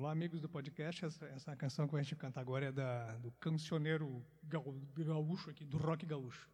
Olá, 0.00 0.12
amigos 0.12 0.40
do 0.40 0.48
podcast. 0.48 1.04
Essa, 1.04 1.26
essa 1.26 1.54
canção 1.54 1.86
que 1.86 1.94
a 1.94 2.02
gente 2.02 2.16
canta 2.16 2.40
agora 2.40 2.64
é 2.64 2.72
da, 2.72 3.18
do 3.18 3.30
cancioneiro 3.32 4.24
gaúcho 4.42 5.50
aqui, 5.50 5.62
do 5.62 5.76
rock 5.76 6.06
gaúcho. 6.06 6.48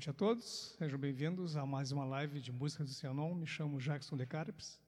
Noite 0.00 0.08
a 0.08 0.14
todos, 0.14 0.74
sejam 0.78 0.98
bem-vindos 0.98 1.56
a 1.56 1.66
mais 1.66 1.92
uma 1.92 2.06
live 2.06 2.40
de 2.40 2.50
música 2.50 2.82
do 2.82 2.88
Cianon. 2.88 3.34
Me 3.34 3.46
chamo 3.46 3.78
Jackson 3.78 4.16
De 4.16 4.24
Carpes, 4.24 4.80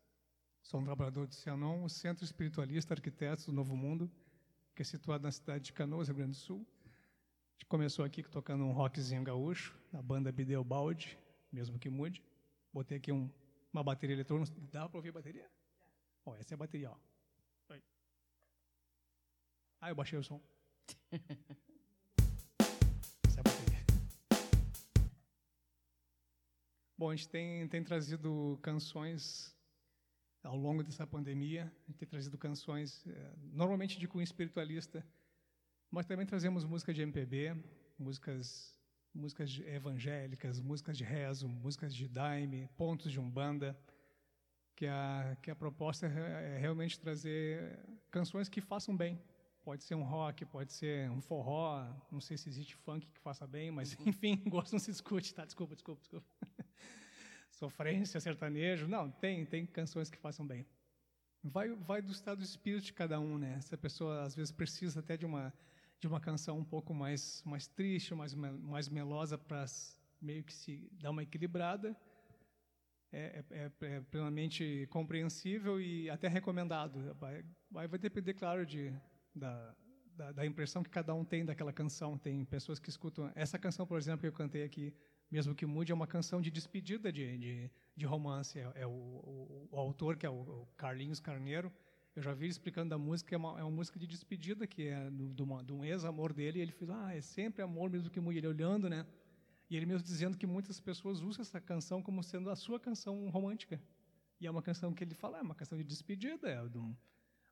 sou 0.62 0.80
um 0.80 0.84
trabalhador 0.84 1.26
do 1.26 1.34
Cianon, 1.34 1.84
o 1.84 1.88
Centro 1.90 2.24
Espiritualista 2.24 2.94
Arquitetos 2.94 3.44
do 3.44 3.52
Novo 3.52 3.76
Mundo, 3.76 4.10
que 4.74 4.80
é 4.80 4.84
situado 4.86 5.22
na 5.22 5.30
cidade 5.30 5.64
de 5.64 5.72
Canoas, 5.74 6.08
Rio 6.08 6.16
Grande 6.16 6.30
do 6.30 6.36
Sul. 6.38 6.66
A 6.86 7.52
gente 7.52 7.66
começou 7.66 8.06
aqui 8.06 8.22
tocando 8.22 8.64
um 8.64 8.72
rockzinho 8.72 9.22
gaúcho, 9.22 9.78
na 9.92 10.00
banda 10.00 10.32
Bideu 10.32 10.64
Balde, 10.64 11.18
mesmo 11.52 11.78
que 11.78 11.90
mude. 11.90 12.22
Botei 12.72 12.96
aqui 12.96 13.12
um, 13.12 13.30
uma 13.70 13.84
bateria 13.84 14.16
eletrônica. 14.16 14.50
Dá 14.70 14.88
para 14.88 14.96
ouvir 14.96 15.10
a 15.10 15.12
bateria? 15.12 15.46
Ó, 16.24 16.34
essa 16.36 16.54
é 16.54 16.56
a 16.56 16.58
bateria, 16.58 16.90
ó. 16.90 16.96
Ah, 19.78 19.90
eu 19.90 19.94
baixei 19.94 20.18
o 20.18 20.24
som. 20.24 20.40
Bom, 26.96 27.10
a 27.10 27.16
gente 27.16 27.28
tem, 27.28 27.66
tem 27.68 27.82
trazido 27.82 28.58
canções 28.62 29.56
ao 30.42 30.56
longo 30.56 30.82
dessa 30.82 31.06
pandemia, 31.06 31.72
a 31.84 31.86
gente 31.86 31.98
tem 31.98 32.08
trazido 32.08 32.36
canções 32.36 33.06
eh, 33.06 33.34
normalmente 33.52 33.98
de 33.98 34.08
cunho 34.08 34.24
espiritualista, 34.24 35.06
mas 35.90 36.06
também 36.06 36.26
trazemos 36.26 36.64
música 36.64 36.92
de 36.92 37.02
MPB, 37.02 37.54
músicas 37.98 38.78
músicas 39.14 39.60
evangélicas, 39.66 40.58
músicas 40.58 40.96
de 40.96 41.04
rezo, 41.04 41.46
músicas 41.46 41.94
de 41.94 42.08
daime, 42.08 42.68
pontos 42.76 43.12
de 43.12 43.20
umbanda, 43.20 43.78
que 44.74 44.86
a 44.86 45.36
que 45.42 45.50
a 45.50 45.54
proposta 45.54 46.06
é, 46.06 46.56
é 46.56 46.58
realmente 46.58 46.98
trazer 46.98 47.78
canções 48.10 48.48
que 48.48 48.60
façam 48.60 48.96
bem. 48.96 49.20
Pode 49.62 49.84
ser 49.84 49.94
um 49.94 50.02
rock, 50.02 50.44
pode 50.44 50.72
ser 50.72 51.08
um 51.10 51.20
forró, 51.20 51.86
não 52.10 52.20
sei 52.20 52.36
se 52.36 52.48
existe 52.48 52.74
funk 52.74 53.06
que 53.06 53.20
faça 53.20 53.46
bem, 53.46 53.70
mas 53.70 53.94
uhum. 53.94 54.06
enfim, 54.08 54.42
gosto 54.48 54.72
não 54.72 54.80
se 54.80 54.90
discute, 54.90 55.32
tá? 55.32 55.44
Desculpa, 55.44 55.74
desculpa, 55.74 56.00
desculpa. 56.00 56.26
Sofrência, 57.62 58.18
sertanejo, 58.18 58.88
não, 58.88 59.08
tem 59.08 59.46
tem 59.46 59.64
canções 59.64 60.10
que 60.10 60.18
façam 60.18 60.44
bem. 60.44 60.66
Vai 61.44 61.68
vai 61.76 62.02
do 62.02 62.10
estado 62.10 62.38
de 62.38 62.44
espírito 62.44 62.86
de 62.86 62.92
cada 62.92 63.20
um, 63.20 63.38
né? 63.38 63.60
Se 63.60 63.72
a 63.72 63.78
pessoa 63.78 64.22
às 64.22 64.34
vezes 64.34 64.50
precisa 64.50 64.98
até 64.98 65.16
de 65.16 65.24
uma 65.24 65.54
de 66.00 66.08
uma 66.08 66.18
canção 66.18 66.58
um 66.58 66.64
pouco 66.64 66.92
mais 66.92 67.40
mais 67.46 67.68
triste, 67.68 68.16
mais 68.16 68.34
mais 68.34 68.88
melosa 68.88 69.38
para 69.38 69.64
meio 70.20 70.42
que 70.42 70.52
se 70.52 70.90
dar 71.00 71.10
uma 71.10 71.22
equilibrada, 71.22 71.96
é, 73.12 73.44
é, 73.50 73.56
é, 73.56 73.70
é, 73.94 74.00
plenamente 74.00 74.88
compreensível 74.90 75.80
e 75.80 76.10
até 76.10 76.26
recomendado. 76.26 77.14
Vai, 77.14 77.44
vai 77.70 77.98
depender, 77.98 78.34
claro, 78.34 78.66
de, 78.66 78.92
da, 79.32 79.72
da, 80.16 80.32
da, 80.32 80.44
impressão 80.44 80.82
que 80.82 80.90
cada 80.90 81.14
um 81.14 81.24
tem 81.24 81.44
daquela 81.44 81.72
canção. 81.72 82.18
Tem 82.18 82.44
pessoas 82.44 82.80
que 82.80 82.90
escutam. 82.90 83.30
Essa 83.36 83.56
canção, 83.56 83.86
por 83.86 83.98
exemplo, 83.98 84.22
que 84.22 84.26
eu 84.26 84.32
cantei 84.32 84.64
aqui, 84.64 84.92
mesmo 85.32 85.54
que 85.54 85.64
mude, 85.64 85.90
é 85.90 85.94
uma 85.94 86.06
canção 86.06 86.42
de 86.42 86.50
despedida 86.50 87.10
de, 87.10 87.38
de, 87.38 87.70
de 87.96 88.04
romance. 88.04 88.58
É, 88.58 88.70
é 88.74 88.86
o, 88.86 88.90
o, 88.90 89.68
o, 89.72 89.78
autor, 89.78 90.14
que 90.18 90.26
é 90.26 90.30
o, 90.30 90.68
Carlinhos 90.76 91.20
Carneiro, 91.20 91.72
eu 92.14 92.22
já 92.22 92.34
vi 92.34 92.44
ele 92.44 92.52
explicando 92.52 92.90
da 92.90 92.98
música, 92.98 93.34
é 93.34 93.38
uma, 93.38 93.58
é 93.58 93.62
uma 93.62 93.70
música 93.70 93.98
de 93.98 94.06
despedida, 94.06 94.66
que 94.66 94.88
é 94.88 95.08
de, 95.10 95.42
uma, 95.42 95.64
de 95.64 95.72
um 95.72 95.82
ex-amor 95.82 96.34
dele, 96.34 96.58
e 96.58 96.62
ele 96.62 96.72
fez, 96.72 96.90
ah, 96.90 97.14
é 97.14 97.22
sempre 97.22 97.62
amor, 97.62 97.88
mesmo 97.88 98.10
que 98.10 98.20
mude. 98.20 98.36
Ele 98.36 98.46
olhando, 98.46 98.90
né? 98.90 99.06
E 99.70 99.76
ele 99.76 99.86
mesmo 99.86 100.02
dizendo 100.02 100.36
que 100.36 100.46
muitas 100.46 100.78
pessoas 100.78 101.22
usam 101.22 101.40
essa 101.40 101.58
canção 101.58 102.02
como 102.02 102.22
sendo 102.22 102.50
a 102.50 102.54
sua 102.54 102.78
canção 102.78 103.30
romântica. 103.30 103.80
E 104.38 104.46
é 104.46 104.50
uma 104.50 104.60
canção 104.60 104.92
que 104.92 105.02
ele 105.02 105.14
fala, 105.14 105.38
é 105.38 105.40
uma 105.40 105.54
canção 105.54 105.78
de 105.78 105.84
despedida. 105.84 106.50
É. 106.50 106.60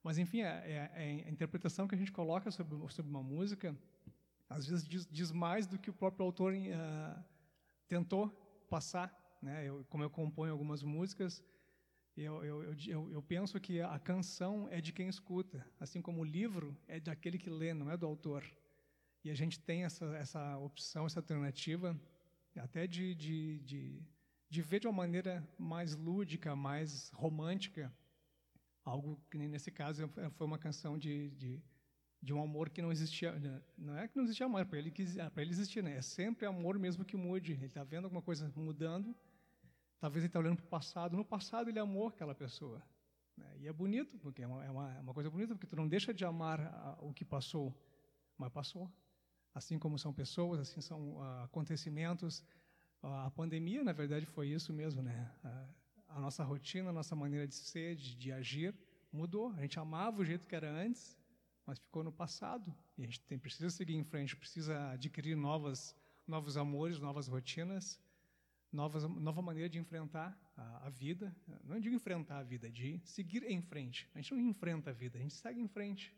Mas, 0.03 0.19
enfim, 0.19 0.43
é, 0.43 0.49
é, 0.49 0.91
é, 0.95 1.25
a 1.27 1.31
interpretação 1.31 1.89
que 1.89 1.95
a 1.95 1.99
gente 1.99 2.13
coloca 2.13 2.51
sobre, 2.51 2.77
sobre 2.93 3.11
uma 3.11 3.23
música, 3.23 3.75
às 4.51 4.67
vezes 4.67 4.87
diz, 4.87 5.09
diz, 5.11 5.33
mais 5.33 5.67
do 5.67 5.79
que 5.79 5.89
o 5.89 5.95
próprio 5.95 6.27
autor 6.27 6.53
uh, 6.53 7.25
tentou 7.91 8.29
passar. 8.71 9.09
Né? 9.43 9.69
Eu, 9.69 9.85
como 9.91 10.05
eu 10.05 10.11
componho 10.11 10.53
algumas 10.53 10.83
músicas, 10.83 11.43
eu, 12.17 12.45
eu, 12.45 12.75
eu, 12.87 13.13
eu, 13.17 13.23
penso 13.23 13.59
que 13.59 13.81
a 13.81 13.99
canção 13.99 14.69
é 14.71 14.81
de 14.81 14.93
quem 14.93 15.09
escuta, 15.09 15.67
assim 15.79 16.01
como 16.01 16.21
o 16.21 16.25
livro 16.25 16.77
é 16.87 17.01
daquele 17.01 17.39
que 17.39 17.51
lê, 17.51 17.75
não 17.75 17.91
é 17.91 17.97
do 17.97 18.07
autor. 18.07 18.45
E 19.25 19.31
a 19.31 19.35
gente 19.35 19.59
tem 19.59 19.85
essa, 19.85 20.05
essa 20.17 20.59
opção, 20.59 21.07
essa 21.07 21.19
alternativa, 21.21 21.99
até 22.57 22.87
de, 22.87 23.15
de, 23.15 23.59
de, 23.61 24.03
de 24.49 24.63
ver 24.63 24.81
de 24.81 24.87
uma 24.87 24.93
maneira 24.93 25.47
mais 25.59 25.97
lúdica, 25.97 26.55
mais 26.55 27.11
romântica, 27.11 27.93
algo 28.85 29.21
que 29.31 29.39
nesse 29.39 29.71
caso 29.71 30.09
foi 30.37 30.47
uma 30.47 30.59
canção 30.59 30.99
de, 30.99 31.31
de, 31.31 31.63
de 32.23 32.33
um 32.33 32.43
amor 32.43 32.69
que 32.71 32.83
não 32.83 32.93
existia. 32.93 33.33
Né? 33.33 33.63
Não 33.77 33.97
é 33.97 34.09
que 34.09 34.17
não 34.17 34.25
existia 34.25 34.47
amor, 34.47 34.65
para 34.67 34.79
ele, 34.79 34.91
para 34.91 35.43
ele 35.43 35.51
existir, 35.51 35.83
né? 35.83 35.97
é 35.97 36.03
sempre 36.03 36.47
amor 36.47 36.79
mesmo 36.79 37.05
que 37.05 37.17
mude. 37.17 37.53
Ele 37.53 37.67
está 37.67 37.83
vendo 37.83 38.05
alguma 38.05 38.23
coisa 38.23 38.53
mudando, 38.57 39.15
talvez 39.99 40.23
ele 40.23 40.29
está 40.29 40.39
olhando 40.39 40.57
para 40.57 40.67
o 40.67 40.69
passado. 40.69 41.17
No 41.17 41.25
passado 41.25 41.69
ele 41.71 41.79
amou 41.79 42.09
aquela 42.09 42.35
pessoa. 42.35 42.83
Né? 43.37 43.47
E 43.61 43.69
é 43.69 43.73
bonito, 43.73 44.19
porque 44.19 44.43
é 44.43 44.45
é 44.45 44.49
uma, 44.49 44.95
é 44.95 45.01
uma 45.01 45.15
coisa 45.15 45.31
bonita, 45.31 45.55
porque 45.55 45.67
tu 45.67 45.77
não 45.77 45.89
deixa 45.89 46.13
de 46.13 46.25
amar 46.25 46.61
a, 46.61 46.99
o 47.01 47.13
que 47.13 47.25
passou, 47.25 47.75
mas 48.37 48.51
passou. 48.53 48.91
Assim 49.55 49.79
como 49.79 49.99
são 49.99 50.13
pessoas, 50.13 50.61
assim 50.61 50.81
são 50.81 51.17
uh, 51.17 51.45
acontecimentos. 51.45 52.41
Uh, 53.03 53.07
a 53.27 53.31
pandemia, 53.31 53.83
na 53.83 53.93
verdade, 53.93 54.27
foi 54.27 54.49
isso 54.49 54.73
mesmo, 54.73 55.03
né? 55.03 55.31
Uh, 55.45 55.75
a 56.09 56.21
nossa 56.21 56.45
rotina, 56.45 56.91
a 56.91 56.93
nossa 56.93 57.17
maneira 57.17 57.47
de 57.47 57.55
ser, 57.55 57.97
de, 57.97 58.15
de, 58.17 58.33
agir, 58.33 58.75
mudou. 59.13 59.53
A 59.57 59.63
gente 59.63 59.79
amava 59.79 60.21
o 60.21 60.25
jeito 60.25 60.47
que 60.47 60.55
era 60.55 60.71
antes, 60.71 61.17
mas 61.71 61.79
ficou 61.79 62.03
no 62.03 62.11
passado. 62.11 62.75
E 62.99 63.05
a 63.05 63.07
gente 63.07 63.21
tem, 63.21 63.39
precisa 63.39 63.71
seguir 63.71 63.95
em 63.95 64.03
frente, 64.03 64.37
precisa 64.37 64.91
adquirir 64.91 65.37
novas, 65.37 65.95
novos 66.27 66.57
amores, 66.57 66.99
novas 66.99 67.29
rotinas, 67.29 68.01
novas, 68.73 69.05
nova 69.05 69.41
maneira 69.41 69.69
de 69.69 69.79
enfrentar 69.79 70.37
a, 70.57 70.89
a 70.89 70.91
vida. 70.91 71.33
Não 71.63 71.79
de 71.79 71.89
enfrentar 71.89 72.39
a 72.39 72.43
vida, 72.43 72.69
de 72.69 73.01
seguir 73.05 73.45
em 73.45 73.63
frente. 73.63 74.11
A 74.17 74.21
gente 74.21 74.35
não 74.35 74.41
enfrenta 74.41 74.91
a 74.91 74.93
vida, 74.93 75.17
a 75.17 75.23
gente 75.23 75.35
segue 75.35 75.61
em 75.61 75.69
frente. 75.69 76.13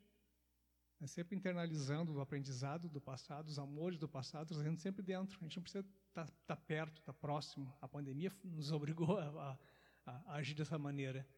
É 1.02 1.06
sempre 1.06 1.36
internalizando 1.36 2.14
o 2.14 2.20
aprendizado 2.22 2.88
do 2.88 3.00
passado, 3.00 3.48
os 3.48 3.58
amores 3.58 3.98
do 3.98 4.08
passado, 4.08 4.48
trazendo 4.48 4.78
sempre 4.78 5.02
dentro. 5.02 5.36
A 5.38 5.44
gente 5.44 5.56
não 5.56 5.62
precisa 5.62 5.84
estar, 6.08 6.24
tá, 6.24 6.32
tá 6.46 6.56
perto, 6.56 6.98
estar 6.98 7.12
tá 7.12 7.18
próximo. 7.18 7.70
A 7.78 7.86
pandemia 7.86 8.32
nos 8.42 8.72
obrigou 8.72 9.18
a, 9.18 9.58
a, 10.06 10.12
a 10.32 10.34
agir 10.36 10.54
dessa 10.54 10.78
maneira. 10.78 11.28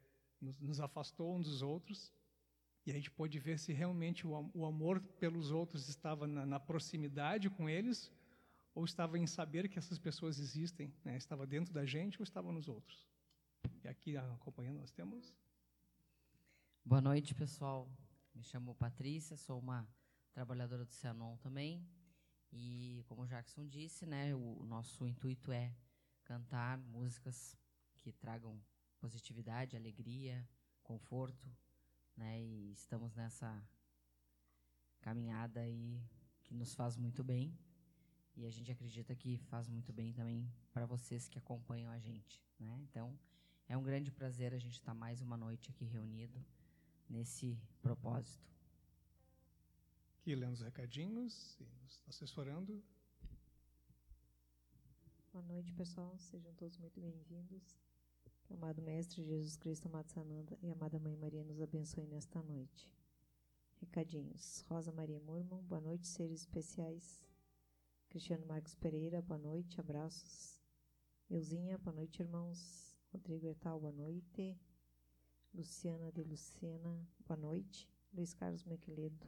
Nos, 0.41 0.79
afastou 0.79 1.35
uns 1.35 1.47
dos 1.49 1.63
outros. 1.63 2.13
E 2.87 2.91
a 2.91 2.95
gente 2.95 3.11
pôde 3.11 3.39
ver 3.39 3.59
se 3.59 3.73
realmente 3.73 4.27
o, 4.27 4.67
amor 4.67 5.01
pelos 5.19 5.51
outros 5.51 5.89
estava 5.89 6.27
na, 6.27 6.45
na, 6.45 6.61
proximidade 6.61 7.49
com 7.49 7.69
eles 7.69 8.13
ou 8.75 8.85
estava 8.85 9.19
em 9.19 9.27
saber 9.27 9.69
que 9.69 9.79
essas 9.79 9.99
pessoas 9.99 10.39
existem. 10.39 10.93
Né? 11.03 11.17
Estava 11.17 11.47
dentro 11.47 11.73
da 11.73 11.87
gente 11.87 12.21
ou 12.21 12.25
estava 12.25 12.53
nos 12.53 12.69
outros. 12.69 13.09
E 13.83 13.89
aqui 13.89 14.17
acompanhando 14.17 14.79
nós 14.79 14.91
temos... 14.91 15.35
Boa 16.85 17.01
noite, 17.01 17.35
pessoal. 17.35 17.89
Me 18.35 18.43
chamo 18.43 18.75
Patrícia, 18.75 19.39
sou 19.39 19.59
uma 19.59 19.89
trabalhadora 20.35 20.85
do 20.85 20.93
Cianon 20.93 21.39
também. 21.39 21.89
E 22.53 23.03
como 23.07 23.23
o 23.23 23.27
Jackson 23.27 23.67
disse, 23.67 24.05
né, 24.05 24.35
o, 24.35 24.61
o 24.61 24.67
nosso 24.67 25.07
intuito 25.07 25.51
é 25.51 25.75
cantar 26.25 26.77
músicas 26.79 27.57
que 28.01 28.13
tragam 28.13 28.61
positividade, 29.01 29.77
alegria, 29.77 30.47
conforto, 30.83 31.49
né? 32.17 32.41
E 32.41 32.73
estamos 32.73 33.15
nessa 33.15 33.63
caminhada 35.01 35.61
aí 35.61 36.03
que 36.43 36.55
nos 36.55 36.75
faz 36.75 36.97
muito 36.97 37.23
bem. 37.23 37.57
E 38.37 38.47
a 38.47 38.51
gente 38.51 38.71
acredita 38.71 39.15
que 39.15 39.39
faz 39.39 39.69
muito 39.69 39.93
bem 39.93 40.13
também 40.13 40.51
para 40.73 40.87
vocês 40.87 41.29
que 41.29 41.39
acompanham 41.39 41.91
a 41.91 41.99
gente, 41.99 42.43
né? 42.59 42.77
Então, 42.83 43.17
é 43.69 43.77
um 43.77 43.83
grande 43.83 44.11
prazer 44.11 44.53
a 44.53 44.59
gente 44.59 44.75
estar 44.75 44.95
mais 44.95 45.21
uma 45.21 45.37
noite 45.37 45.71
aqui 45.71 45.85
reunido 45.85 46.45
nesse 47.09 47.57
propósito. 47.81 48.53
Aqui 50.21 50.35
lendo 50.35 50.55
os 50.55 50.63
recadinhos 50.63 51.57
e 51.61 51.65
nos 51.65 52.01
assessorando. 52.09 52.83
Boa 55.33 55.45
noite, 55.45 55.73
pessoal. 55.73 56.17
Sejam 56.19 56.53
todos 56.55 56.77
muito 56.79 57.01
bem-vindos. 57.01 57.77
Amado 58.51 58.83
Mestre 58.83 59.23
Jesus 59.25 59.57
Cristo, 59.57 59.87
amado 59.87 60.09
Sananda 60.09 60.57
e 60.63 60.71
amada 60.71 60.99
Mãe 60.99 61.17
Maria 61.17 61.43
nos 61.45 61.61
abençoe 61.61 62.07
nesta 62.07 62.43
noite. 62.43 62.89
Recadinhos. 63.81 64.65
Rosa 64.69 64.93
Maria 64.93 65.21
Murmão, 65.21 65.63
boa 65.63 65.81
noite, 65.81 66.07
seres 66.07 66.41
especiais. 66.41 67.23
Cristiano 68.09 68.47
Marcos 68.47 68.75
Pereira, 68.75 69.21
boa 69.23 69.39
noite, 69.39 69.81
abraços. 69.81 70.61
Euzinha, 71.29 71.79
boa 71.79 71.95
noite, 71.97 72.21
irmãos. 72.21 72.97
Rodrigo 73.13 73.47
Ertal, 73.47 73.81
boa 73.81 73.93
noite. 73.93 74.57
Luciana 75.53 76.13
de 76.13 76.23
Lucena, 76.23 77.09
boa 77.27 77.39
noite. 77.39 77.89
Luiz 78.13 78.35
Carlos 78.35 78.65
Mequeledo, 78.65 79.27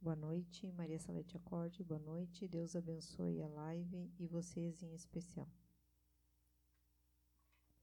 boa 0.00 0.14
noite. 0.14 0.70
Maria 0.72 0.98
Salete 0.98 1.36
Acorde, 1.36 1.82
boa 1.82 2.00
noite. 2.00 2.46
Deus 2.46 2.76
abençoe 2.76 3.42
a 3.42 3.48
live 3.48 4.12
e 4.18 4.26
vocês 4.26 4.82
em 4.82 4.94
especial. 4.94 5.48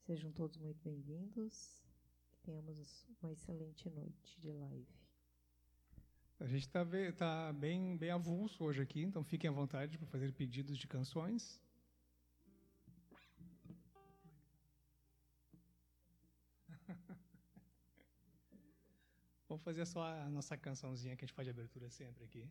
Sejam 0.06 0.32
todos 0.32 0.56
muito 0.58 0.80
bem-vindos. 0.84 1.84
Tenhamos 2.44 3.08
uma 3.20 3.32
excelente 3.32 3.90
noite 3.90 4.40
de 4.40 4.52
live. 4.52 4.86
A 6.40 6.46
gente 6.46 6.62
está 6.62 6.86
tá 7.18 7.52
bem, 7.52 7.98
bem 7.98 8.12
avulso 8.12 8.64
hoje 8.64 8.84
aqui, 8.84 9.02
então 9.02 9.24
fiquem 9.24 9.50
à 9.50 9.52
vontade 9.52 9.98
para 9.98 10.06
fazer 10.06 10.32
pedidos 10.32 10.78
de 10.78 10.88
canções. 10.88 11.60
Vamos 19.50 19.64
fazer 19.64 19.88
só 19.88 20.04
a 20.04 20.30
nossa 20.30 20.56
cançãozinha 20.56 21.16
que 21.16 21.26
a 21.26 21.28
gente 21.28 21.36
faz 21.36 21.48
de 21.48 21.50
abertura 21.50 21.90
sempre 21.90 22.26
aqui. 22.26 22.48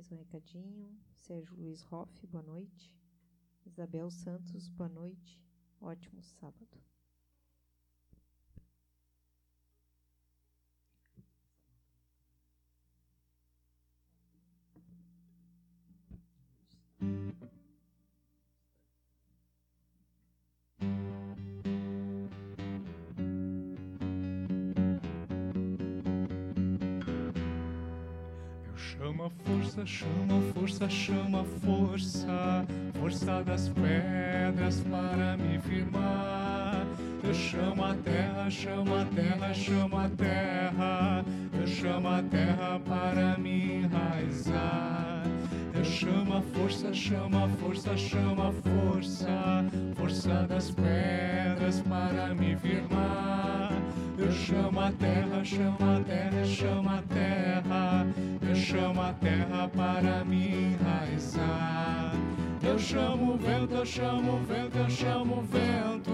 Mais 0.00 0.10
um 0.12 0.16
recadinho. 0.16 0.98
Sérgio 1.18 1.54
Luiz 1.58 1.84
Hoff, 1.92 2.26
boa 2.26 2.42
noite. 2.42 2.96
Isabel 3.66 4.10
Santos, 4.10 4.66
boa 4.70 4.88
noite. 4.88 5.38
Ótimo 5.78 6.22
sábado. 6.22 6.89
Chama 29.90 30.40
força, 30.54 30.88
chama 30.88 31.44
força, 31.60 32.64
força 33.00 33.42
das 33.42 33.68
pedras 33.70 34.80
para 34.88 35.36
me 35.36 35.58
firmar. 35.58 36.86
Eu 37.24 37.34
chamo 37.34 37.84
a 37.84 37.94
terra, 37.94 38.48
chamo 38.48 38.94
a 38.94 39.04
terra, 39.04 39.52
chamo 39.52 39.96
a 39.98 40.08
terra, 40.08 41.24
eu 41.60 41.66
chamo 41.66 42.08
a 42.08 42.22
terra 42.22 42.80
para 42.86 43.36
me 43.36 43.82
enraizar. 43.82 45.24
Eu 45.74 45.84
chamo 45.84 46.36
a 46.36 46.42
força, 46.42 46.94
chama 46.94 47.48
força, 47.60 47.96
chama 47.96 48.52
força, 48.52 49.64
força 49.96 50.46
das 50.48 50.70
pedras 50.70 51.80
para 51.80 52.32
me 52.34 52.56
firmar. 52.56 53.72
Eu 54.16 54.30
chamo 54.30 54.80
a 54.80 54.92
terra, 54.92 55.44
chama 55.44 55.96
a 55.96 56.04
terra, 56.04 56.44
chama 56.44 56.98
a 56.98 57.02
terra. 57.02 57.79
Eu 58.72 58.78
chamo 58.78 59.02
a 59.02 59.12
terra 59.14 59.68
para 59.74 60.24
me 60.24 60.76
enraizar. 60.76 62.19
Eu 62.70 62.78
chamo 62.78 63.34
o 63.34 63.36
vento, 63.36 63.74
eu 63.74 63.84
chamo 63.84 64.34
o 64.34 64.44
vento, 64.44 64.78
eu 64.78 64.88
chamo 64.88 65.38
o 65.38 65.42
vento. 65.42 66.12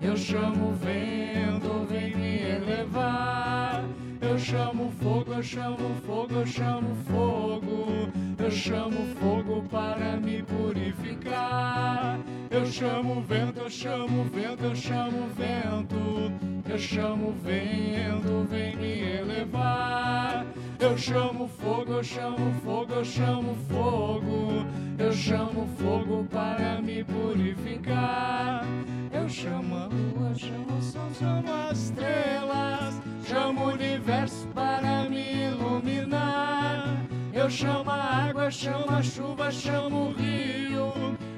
Eu 0.00 0.16
chamo 0.16 0.68
o 0.68 0.74
vento, 0.74 1.86
vem 1.88 2.14
me 2.14 2.38
elevar. 2.38 3.82
Eu 4.20 4.38
chamo 4.38 4.92
fogo, 5.02 5.34
eu 5.34 5.42
chamo 5.42 5.96
fogo, 6.06 6.34
eu 6.34 6.46
chamo 6.46 6.94
fogo. 7.06 8.08
Eu 8.38 8.50
chamo 8.52 9.04
fogo 9.16 9.64
para 9.68 10.16
me 10.18 10.44
purificar. 10.44 12.20
Eu 12.52 12.64
chamo 12.66 13.20
vento, 13.22 13.58
eu 13.58 13.68
chamo 13.68 14.24
vento, 14.32 14.62
eu 14.62 14.76
chamo 14.76 15.28
vento. 15.36 16.32
Eu 16.70 16.78
chamo 16.78 17.34
vento, 17.42 18.46
vem 18.48 18.76
me 18.76 19.00
elevar. 19.18 20.46
Eu 20.78 20.96
chamo 20.96 21.48
fogo, 21.48 21.94
eu 21.94 22.04
chamo 22.04 22.54
fogo, 22.62 22.94
eu 22.94 23.04
chamo 23.04 23.56
fogo. 23.68 24.89
Eu 25.00 25.12
chamo 25.12 25.66
fogo 25.78 26.26
para 26.30 26.78
me 26.82 27.02
purificar. 27.02 28.66
Eu 29.10 29.26
chamo 29.30 29.74
a 29.74 29.86
lua, 29.86 30.34
chamo 30.34 30.76
o 30.76 30.82
sol, 30.82 31.10
chamo 31.18 31.50
as 31.70 31.84
estrelas. 31.84 33.00
Chamo 33.24 33.64
o 33.64 33.72
universo 33.72 34.46
para 34.48 35.08
me 35.08 35.46
iluminar. 35.46 36.98
Eu 37.32 37.48
chamo 37.48 37.90
a 37.90 38.28
água, 38.28 38.50
chamo 38.50 38.90
a 38.90 39.02
chuva, 39.02 39.50
chamo 39.50 40.10
o 40.10 40.12
rio. 40.12 40.92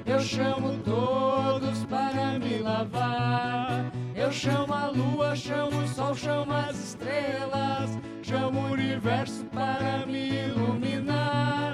Eu 0.05 0.19
chamo 0.19 0.77
todos 0.83 1.85
para 1.85 2.37
me 2.39 2.57
lavar. 2.57 3.89
Eu 4.13 4.29
chamo 4.29 4.73
a 4.73 4.87
lua, 4.89 5.37
chamo 5.37 5.83
o 5.83 5.87
sol, 5.87 6.13
chamo 6.13 6.51
as 6.51 6.77
estrelas. 6.77 7.97
Chamo 8.21 8.59
o 8.59 8.73
universo 8.73 9.45
para 9.45 10.05
me 10.05 10.47
iluminar. 10.47 11.72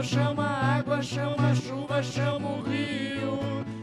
Eu 0.00 0.04
chamo 0.04 0.40
a 0.40 0.46
água, 0.46 1.02
chamo 1.02 1.36
a 1.38 1.54
chuva, 1.54 2.02
chamo 2.02 2.56
o 2.56 2.62
rio. 2.62 3.38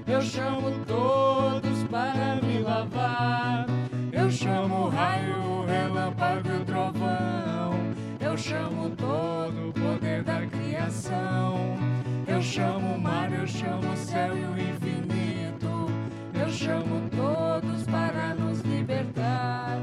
Eu 0.07 0.19
chamo 0.19 0.83
todos 0.87 1.83
para 1.91 2.41
me 2.41 2.57
lavar. 2.57 3.67
Eu 4.11 4.31
chamo 4.31 4.85
o 4.85 4.89
raio, 4.89 5.37
o 5.37 5.65
relâmpago 5.67 6.49
e 6.49 6.57
o 6.57 6.65
trovão. 6.65 7.71
Eu 8.19 8.35
chamo 8.35 8.89
todo 8.95 9.69
o 9.69 9.73
poder 9.73 10.23
da 10.23 10.43
criação. 10.47 11.77
Eu 12.25 12.41
chamo 12.41 12.95
o 12.95 12.99
mar, 12.99 13.31
eu 13.31 13.45
chamo 13.45 13.93
o 13.93 13.95
céu 13.95 14.35
e 14.35 14.43
o 14.43 14.57
infinito. 14.59 15.87
Eu 16.33 16.49
chamo 16.49 17.07
todos 17.11 17.83
para 17.83 18.33
nos 18.33 18.61
libertar. 18.61 19.77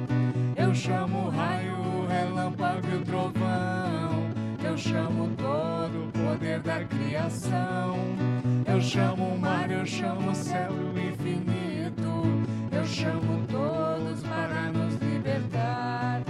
Eu 0.56 0.74
chamo 0.74 1.26
o 1.26 1.30
raio, 1.30 1.76
o 1.76 2.06
relâmpago 2.08 2.88
e 2.92 2.96
o 2.96 3.04
trovão. 3.04 4.03
Eu 4.74 4.78
chamo 4.78 5.30
todo 5.36 6.08
o 6.08 6.10
poder 6.10 6.58
da 6.58 6.82
criação. 6.82 7.96
Eu 8.66 8.80
chamo 8.80 9.28
o 9.28 9.38
mar, 9.38 9.70
eu 9.70 9.86
chamo 9.86 10.32
o 10.32 10.34
céu 10.34 10.72
e 10.72 10.98
o 10.98 11.12
infinito. 11.12 12.44
Eu 12.72 12.84
chamo 12.84 13.46
todos 13.46 14.20
para 14.24 14.72
nos 14.72 14.96
libertar. 14.96 16.22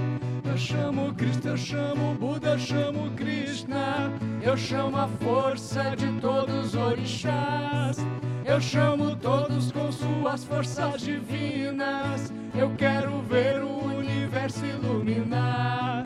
Eu 0.45 0.59
chamo 0.59 1.15
Cristo, 1.15 1.49
eu 1.49 1.57
chamo 1.57 2.15
Buda, 2.17 2.51
eu 2.51 2.59
chamo 2.59 3.11
Krishna. 3.13 4.13
Eu 4.43 4.59
chamo 4.59 4.99
a 4.99 5.09
força 5.09 5.97
de 5.97 6.13
todos 6.21 6.67
os 6.67 6.75
orixás. 6.75 7.97
Eu 8.45 8.61
chamo 8.61 9.17
todos 9.17 9.73
com 9.73 9.91
suas 9.91 10.45
forças 10.45 11.01
divinas. 11.01 12.31
Eu 12.55 12.75
quero 12.77 13.23
ver 13.23 13.63
o 13.63 13.87
universo 13.87 14.67
iluminar. 14.67 16.05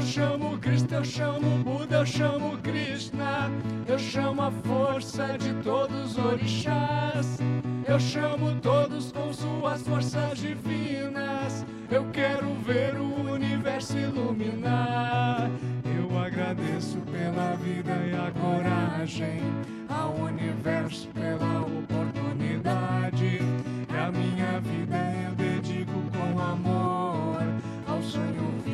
Eu 0.00 0.06
chamo 0.06 0.58
Cristo, 0.58 0.94
eu 0.94 1.04
chamo 1.04 1.58
Buda, 1.62 1.96
eu 1.96 2.06
chamo 2.06 2.56
Krishna. 2.62 3.50
Eu 3.86 3.98
chamo 3.98 4.40
a 4.40 4.50
força 4.50 5.36
de 5.36 5.52
todos 5.62 6.16
os 6.16 6.24
orixás. 6.24 7.38
Eu 7.86 8.00
chamo 8.00 8.58
todos 8.62 9.12
com 9.12 9.30
suas 9.30 9.82
forças 9.82 10.38
divinas. 10.38 11.66
Eu 11.90 12.06
quero 12.12 12.46
ver 12.64 12.94
o 12.96 13.30
universo 13.30 13.98
iluminar. 13.98 15.50
Eu 15.84 16.18
agradeço 16.18 16.96
pela 17.12 17.54
vida 17.56 17.92
e 18.06 18.14
a 18.14 18.30
coragem, 18.40 19.42
ao 19.86 20.14
universo 20.14 21.08
pela 21.08 21.60
oportunidade. 21.60 23.38
E 23.86 23.96
a 23.98 24.10
minha 24.10 24.60
vida 24.60 24.96
eu 25.28 25.34
dedico 25.34 26.02
com 26.10 26.40
amor 26.40 27.42
ao 27.86 28.02
sonho 28.02 28.50
vivo 28.64 28.69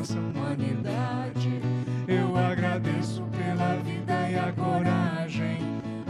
nossa 0.00 0.18
humanidade. 0.18 1.60
Eu 2.08 2.34
agradeço 2.34 3.22
pela 3.36 3.76
vida 3.76 4.30
e 4.30 4.34
a 4.34 4.50
coragem, 4.52 5.58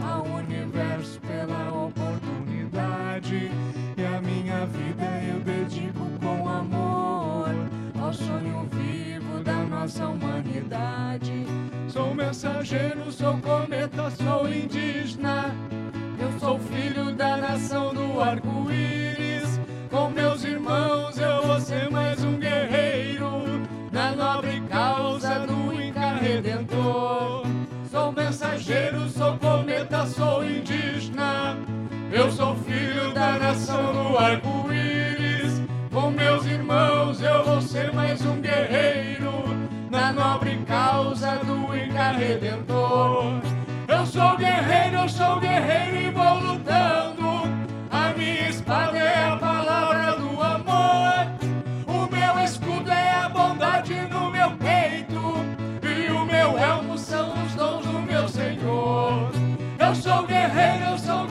ao 0.01 0.23
universo 0.25 1.19
pela 1.19 1.87
oportunidade. 1.87 3.51
E 3.97 4.05
a 4.05 4.21
minha 4.21 4.65
vida 4.67 5.03
eu 5.27 5.41
dedico 5.41 6.09
com 6.21 6.47
amor 6.47 7.49
ao 8.01 8.13
sonho 8.13 8.65
vivo 8.71 9.43
da 9.43 9.61
nossa 9.65 10.07
humanidade. 10.07 11.45
Sou 11.89 12.15
mensageiro, 12.15 13.11
sou 13.11 13.37
cometa, 13.39 14.09
sou 14.11 14.47
indígena. 14.47 15.53
Eu 16.17 16.39
sou 16.39 16.57
filho 16.59 17.13
da 17.13 17.35
nação 17.35 17.93
do 17.93 18.21
arco-íris. 18.21 19.59
Com 19.89 20.09
meus 20.11 20.45
irmãos 20.45 21.17
eu 21.17 21.45
vou 21.45 21.59
ser 21.59 21.91
mais 21.91 22.23
um 22.23 22.37
guerreiro 22.39 23.50
nobre 24.21 24.61
causa 24.69 25.39
do 25.47 25.73
Inca 25.73 26.13
Redentor. 26.13 27.43
Sou 27.89 28.11
mensageiro, 28.11 29.09
sou 29.09 29.35
cometa, 29.39 30.05
sou 30.05 30.45
indígena. 30.45 31.57
Eu 32.11 32.31
sou 32.31 32.55
filho 32.57 33.11
da 33.15 33.39
nação 33.39 33.91
do 33.91 34.17
arco-íris. 34.17 35.61
Com 35.91 36.11
meus 36.11 36.45
irmãos 36.45 37.19
eu 37.19 37.43
vou 37.43 37.61
ser 37.61 37.91
mais 37.93 38.23
um 38.23 38.39
guerreiro 38.39 39.31
na 39.89 40.13
nobre 40.13 40.55
causa 40.67 41.37
do 41.37 41.75
Inca 41.75 42.11
Redentor. 42.11 43.41
Eu 43.87 44.05
sou 44.05 44.37
guerreiro, 44.37 44.97
eu 44.97 45.09
sou 45.09 45.39
guerreiro 45.39 45.97
e 45.97 46.11
vou 46.11 46.33
lutando. 46.35 47.10
Eu 60.43 60.97
sou 60.97 61.30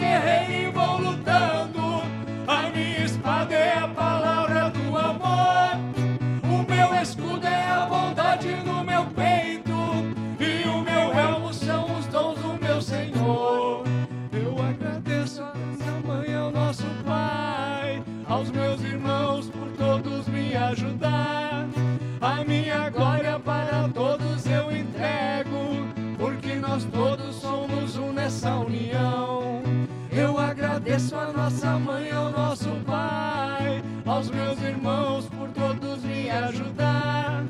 agradeço 30.90 31.14
a 31.14 31.32
nossa 31.32 31.78
mãe, 31.78 32.10
ao 32.10 32.32
nosso 32.32 32.68
pai, 32.84 33.80
aos 34.04 34.28
meus 34.28 34.60
irmãos 34.60 35.28
por 35.28 35.48
todos 35.50 36.02
me 36.02 36.28
ajudar. 36.28 37.44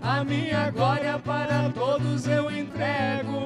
A 0.00 0.24
minha 0.24 0.70
glória 0.70 1.18
para 1.18 1.68
todos 1.70 2.26
eu 2.26 2.50
entrego, 2.50 3.44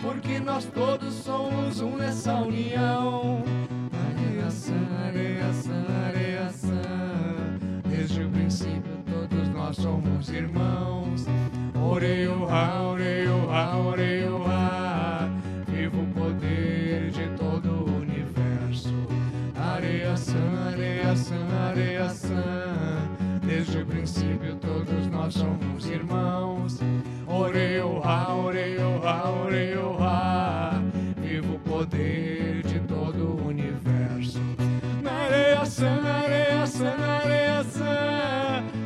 porque 0.00 0.38
nós 0.38 0.66
todos 0.66 1.14
somos 1.14 1.80
um 1.80 1.96
nessa 1.96 2.34
união. 2.34 3.42
Sã, 4.50 4.74
areia 6.06 6.48
sã, 6.50 6.76
desde 7.88 8.22
o 8.22 8.30
princípio 8.30 9.02
todos 9.04 9.48
nós 9.48 9.76
somos 9.76 10.28
irmãos. 10.28 11.26
Oreu, 11.74 12.48
ha, 12.50 12.82
oreu, 12.82 13.50
ha, 13.50 13.76
oreu, 13.76 14.46
ha, 14.46 14.72
vivo 14.72 14.81
Areia 20.30 21.14
areia 21.68 22.08
sã, 22.10 23.08
desde 23.44 23.78
o 23.78 23.86
princípio 23.86 24.54
todos 24.56 25.06
nós 25.08 25.34
somos 25.34 25.86
irmãos. 25.86 26.78
Oreu, 27.26 28.00
ha, 28.04 28.34
oreu, 28.34 29.06
ha, 29.06 29.30
oreu, 29.30 29.96
ha, 30.00 30.80
vivo 31.16 31.56
o 31.56 31.58
poder 31.58 32.62
de 32.62 32.78
todo 32.80 33.36
o 33.36 33.48
universo. 33.48 34.40
Na 35.02 35.24
areia 35.24 35.66
sã, 35.66 36.12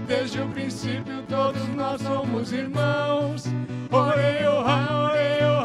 desde 0.06 0.40
o 0.40 0.48
princípio 0.48 1.22
todos 1.28 1.68
nós 1.68 2.00
somos 2.00 2.52
irmãos. 2.52 3.44
Oreu, 3.90 4.60
ha, 4.60 5.10
oreu, 5.10 5.55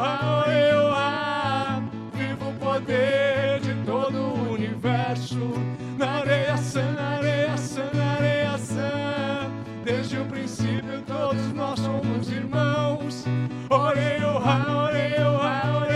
Na 5.98 6.20
areia 6.20 6.56
sã, 6.56 6.82
areia 6.98 7.56
sã, 7.56 7.82
areia 8.16 8.58
sã, 8.58 9.50
desde 9.84 10.18
o 10.18 10.24
princípio 10.26 11.02
todos 11.06 11.52
nós 11.52 11.78
somos 11.80 12.30
irmãos. 12.30 13.24
Oreu, 13.70 14.38
ha, 14.38 14.86
oreu, 14.86 15.40
ha, 15.40 15.78
oreu, 15.80 15.91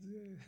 kids. 0.00 0.40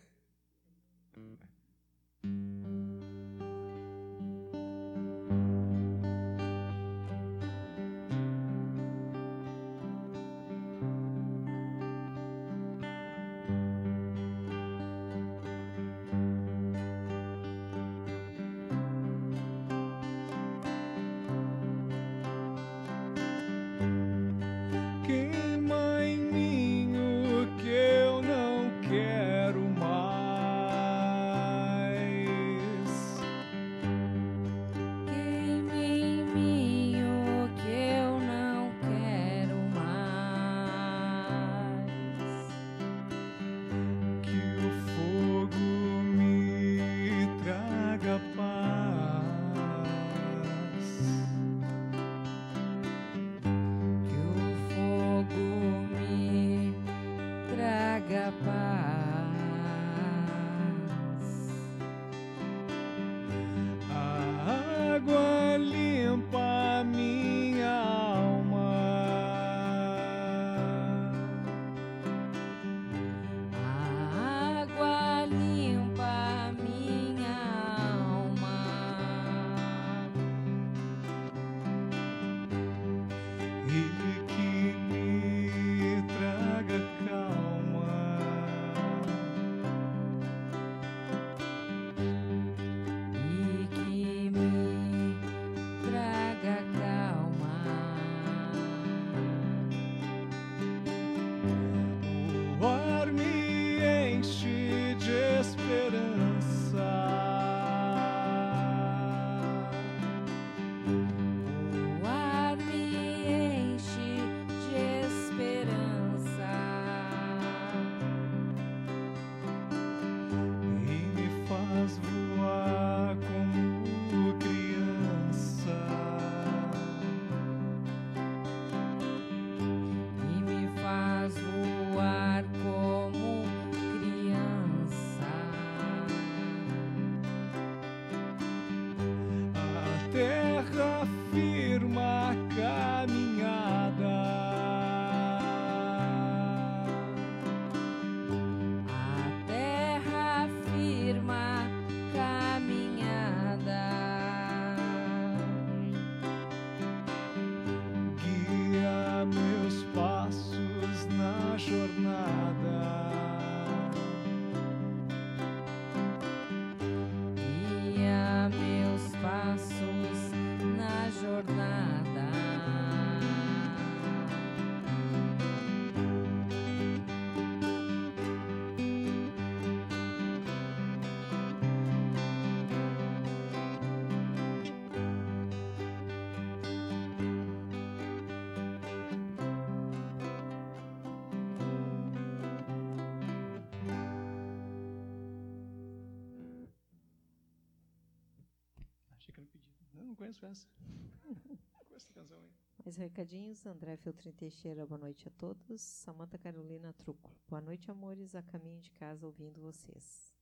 Mais 202.86 202.96
recadinhos. 202.96 203.66
André 203.66 203.96
Feltrin 203.96 204.30
Teixeira, 204.30 204.86
boa 204.86 204.96
noite 204.98 205.26
a 205.26 205.30
todos. 205.32 205.80
Samanta 205.80 206.38
Carolina 206.38 206.92
Truco. 206.92 207.36
Boa 207.48 207.60
noite, 207.60 207.90
amores. 207.90 208.36
A 208.36 208.42
caminho 208.44 208.80
de 208.80 208.92
casa 208.92 209.26
ouvindo 209.26 209.60
vocês. 209.60 210.32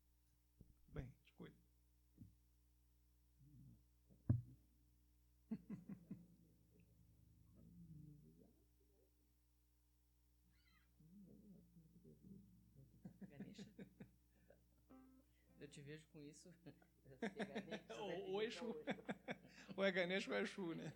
Bem, 0.93 1.09
te. 1.39 1.51
Ganesha. 13.31 13.65
Eu 15.61 15.69
te 15.69 15.81
vejo 15.81 16.07
com 16.13 16.21
isso. 16.21 16.49
Ou- 18.01 18.27
vir 18.35 18.43
Exu. 18.43 18.77
Ou 19.77 19.85
é 19.85 19.91
Ganesh 19.93 20.29
ou 20.29 20.35
é 20.35 20.43
Exu, 20.43 20.75
né? 20.75 20.93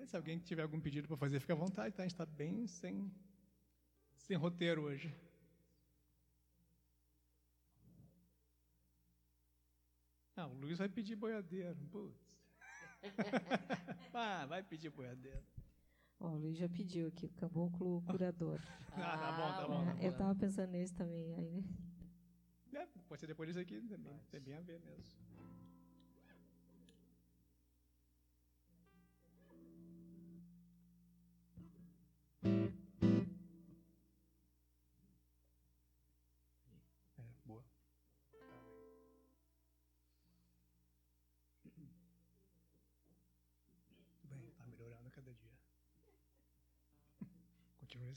É, 0.00 0.06
se 0.06 0.16
alguém 0.16 0.38
tiver 0.38 0.62
algum 0.62 0.80
pedido 0.80 1.06
para 1.06 1.16
fazer, 1.16 1.40
fica 1.40 1.52
à 1.52 1.56
vontade, 1.56 1.94
tá? 1.94 2.02
A 2.02 2.06
gente 2.06 2.14
está 2.14 2.24
bem 2.24 2.66
sem, 2.66 3.12
sem 4.16 4.36
roteiro 4.36 4.82
hoje. 4.82 5.14
Ah, 10.36 10.46
o 10.46 10.54
Luiz 10.54 10.78
vai 10.78 10.88
pedir 10.88 11.16
boiadeiro. 11.16 11.76
Putz. 11.90 12.18
ah, 14.14 14.46
vai 14.46 14.62
pedir 14.62 14.88
boiadeiro. 14.88 15.44
Ó, 16.18 16.28
o 16.28 16.38
Luiz 16.38 16.56
já 16.56 16.68
pediu 16.68 17.08
aqui, 17.08 17.26
o 17.26 17.30
caboclo 17.30 18.02
curador. 18.02 18.58
Ah, 18.92 19.16
tá 19.16 19.32
bom, 19.32 19.52
tá 19.54 19.68
bom, 19.68 19.84
tá 19.84 20.02
É, 20.02 20.08
eu 20.08 20.16
tava 20.16 20.34
pensando 20.34 20.70
nesse 20.72 20.92
também. 20.94 21.32
Aí, 21.34 21.64
É, 22.74 22.86
pode 23.08 23.20
ser 23.20 23.28
depois 23.28 23.48
disso 23.48 23.60
aqui, 23.60 23.80
também, 23.82 24.18
tem 24.30 24.40
bem 24.40 24.54
a 24.54 24.60
ver 24.60 24.80
mesmo. 24.80 25.29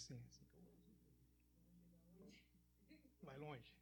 Assim. 0.03 0.19
assim. 0.29 0.43
Vai 3.23 3.37
longe. 3.37 3.73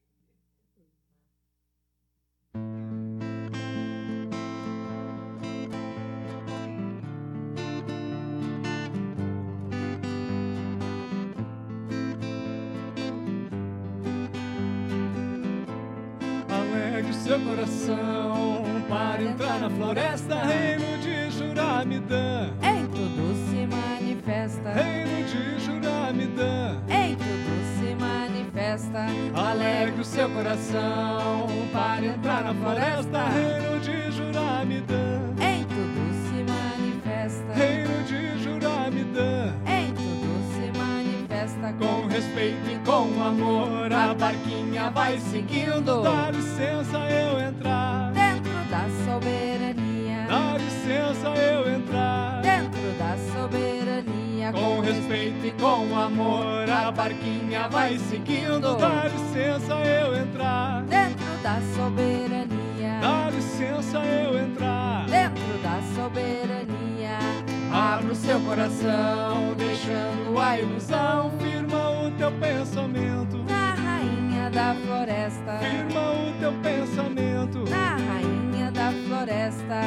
Alegre 16.50 17.14
seu 17.14 17.40
coração 17.40 18.64
para 18.88 19.24
entrar 19.24 19.60
na 19.60 19.70
floresta, 19.70 20.44
reino 20.44 21.00
de 21.00 21.32
Juramidã. 21.32 22.54
Em 22.62 22.86
tudo 22.88 23.34
se 23.50 23.66
manifesta. 23.66 24.72
Reino 24.72 25.28
de 25.28 25.60
Juramidã. 25.60 25.91
Manifesta. 28.92 29.50
Alegre 29.50 30.02
o 30.02 30.06
seu 30.06 30.30
coração 30.30 31.48
para 31.72 32.06
entrar 32.06 32.44
na 32.44 32.54
floresta, 32.54 33.24
reino 33.30 33.80
de 33.80 34.12
Juramidã. 34.12 35.22
Em 35.40 35.64
tudo 35.64 36.02
se 36.28 36.44
manifesta. 36.52 37.54
Reino 37.54 38.04
de 38.04 38.44
Juramidã. 38.44 39.54
Em 39.66 39.94
tudo 39.94 40.54
se 40.54 40.78
manifesta. 40.78 41.74
Com 41.80 42.08
respeito 42.08 42.70
e 42.70 42.78
com 42.86 43.24
amor, 43.24 43.92
a 43.92 44.14
barquinha 44.14 44.90
vai 44.92 45.18
seguindo. 45.18 46.04
Dá 46.04 46.32
licença 46.32 46.98
eu 47.10 47.40
entrar. 47.40 48.12
Dentro 48.12 48.52
da 48.70 48.88
soberania. 49.06 49.41
Com 54.52 54.82
respeito 54.82 55.46
e 55.46 55.52
com 55.52 55.98
amor, 55.98 56.70
a 56.70 56.92
barquinha 56.92 57.68
vai 57.70 57.98
seguindo. 57.98 58.78
Dá 58.78 59.06
licença 59.08 59.74
eu 59.74 60.16
entrar. 60.16 60.84
Dentro 60.84 61.38
da 61.42 61.60
soberania. 61.76 63.00
Dá 63.02 63.30
licença 63.30 64.00
eu 64.00 64.38
entrar. 64.38 65.06
Dentro 65.06 65.58
da 65.64 65.82
soberania. 65.96 67.18
Abra 67.72 68.12
o 68.12 68.16
seu 68.16 68.40
coração, 68.42 69.54
deixando 69.58 70.40
a 70.40 70.60
ilusão. 70.60 71.32
Firma 71.40 71.90
o 72.06 72.12
teu 72.12 72.32
pensamento. 72.34 73.38
Na 73.48 73.74
rainha 73.74 74.50
da 74.50 74.76
floresta. 74.76 75.60
Firma 75.60 76.02
o 76.12 76.34
teu 76.40 76.54
pensamento. 76.62 77.70
Na 77.70 77.96
rainha 77.96 78.21
floresta. 79.32 79.82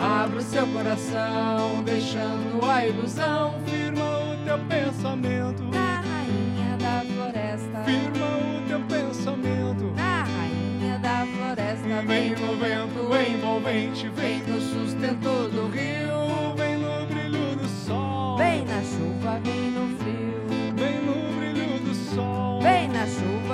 Abra 0.00 0.38
o 0.38 0.42
seu 0.42 0.66
coração, 0.66 1.82
deixando 1.84 2.64
a 2.64 2.86
ilusão. 2.86 3.54
Firma 3.64 4.02
o 4.02 4.44
teu 4.44 4.58
pensamento. 4.66 5.62
Na 5.64 6.00
rainha 6.00 6.76
da 6.78 7.04
floresta. 7.04 7.84
Firma 7.84 8.26
o 8.26 8.68
teu 8.68 8.80
pensamento. 8.80 9.94
Na 9.94 10.24
rainha 10.24 10.98
da 10.98 11.26
floresta. 11.26 12.02
Vem 12.06 12.30
no 12.30 12.56
vento 12.56 13.34
envolvente, 13.34 14.08
vem 14.08 14.42
no 14.42 14.60
sustento 14.60 15.48
do 15.50 15.68
rio, 15.68 16.54
vem 16.56 16.76
no 16.78 17.06
brilho 17.06 17.56
do 17.56 17.68
sol. 17.68 18.36
Vem 18.36 18.64
na 18.64 18.82
chuva, 18.82 19.40
vem 19.42 19.67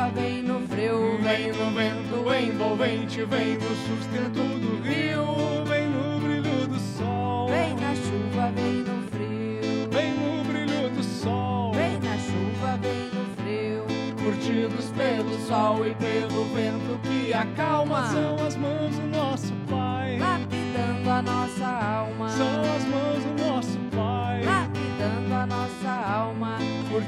vem 0.08 0.42
no 0.42 0.60
frio. 0.68 1.18
Vem 1.22 1.48
no 1.52 1.70
vento 1.70 2.34
envolvente, 2.34 3.24
vem 3.24 3.54
no 3.56 3.76
sustento 3.76 4.42
do 4.58 4.82
rio, 4.82 5.64
vem 5.64 5.88
no 5.88 6.20
brilho 6.20 6.66
do 6.66 6.78
sol. 6.78 7.48
Vem 7.48 7.74
na 7.76 7.94
chuva, 7.94 8.52
vem 8.54 8.72
no 8.82 9.08
frio. 9.08 9.90
Vem 9.90 10.12
no 10.14 10.44
brilho 10.44 10.90
do 10.90 11.02
sol. 11.02 11.72
Vem 11.72 11.98
na 12.00 12.16
chuva, 12.18 12.78
vem 12.80 13.10
no 13.12 13.24
frio. 13.36 13.84
Curtidos 14.22 14.90
pelo 14.90 15.38
sol 15.46 15.86
e 15.86 15.94
pelo 15.94 16.44
vento 16.54 16.98
que 17.02 17.32
acalma. 17.32 18.08
São 18.10 18.46
as 18.46 18.56
mãos 18.56 18.96
do 18.96 19.06
nosso 19.08 19.52
Pai. 19.68 20.18
Lapidando 20.18 21.10
a 21.10 21.22
nossa 21.22 21.66
alma. 21.66 22.28
São 22.30 22.60
as 22.60 22.84
mãos 22.84 23.24
do 23.24 23.44
nosso 23.44 23.78
Pai. 23.78 23.83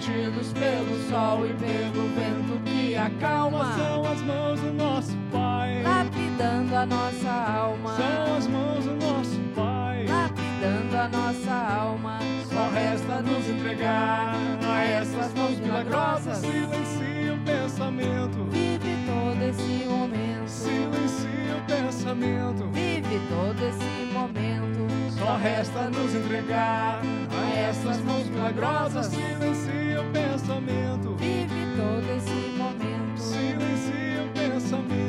Curtidos 0.06 0.52
pelo 0.52 1.10
sol 1.10 1.46
e 1.46 1.52
pelo 1.54 2.06
vento 2.14 2.62
que 2.64 2.94
acalma. 2.94 3.74
São 3.76 4.04
as 4.04 4.22
mãos 4.22 4.60
do 4.60 4.72
nosso 4.72 5.16
Pai. 5.32 5.82
Lapidando 5.82 6.76
a 6.76 6.86
nossa 6.86 7.28
alma. 7.28 7.96
São 7.96 8.36
as 8.36 8.46
mãos 8.46 8.84
do 8.84 8.94
nosso 8.94 9.40
Pai. 9.56 10.06
Lapidando 10.06 10.96
a 10.96 11.08
nossa 11.08 11.52
alma. 11.52 12.20
Só 12.48 12.68
resta 12.68 13.20
nos 13.20 13.48
entregar 13.48 14.36
a 14.64 14.84
essas 14.84 15.34
mãos 15.34 15.58
milagrosas. 15.58 16.38
Silencia 16.38 17.34
o 17.34 17.38
pensamento. 17.44 18.44
Vive 18.52 18.96
todo 19.06 19.42
esse 19.42 19.86
momento. 19.88 20.48
Silencia 20.48 21.56
o 21.56 21.66
pensamento. 21.66 22.68
Vive 22.72 23.20
todo 23.28 23.60
esse 23.60 24.12
momento. 24.12 24.95
Só 25.26 25.34
resta 25.38 25.90
nos 25.90 26.14
entregar 26.14 27.00
a 27.02 27.58
essas 27.58 28.00
mãos 28.02 28.28
milagrosas. 28.28 29.06
Silencia 29.06 30.00
o 30.00 30.04
pensamento. 30.12 31.16
Vive 31.16 31.76
todo 31.76 32.16
esse 32.16 32.56
momento. 32.56 33.20
Silencia 33.20 34.22
o 34.22 34.28
pensamento. 34.32 35.05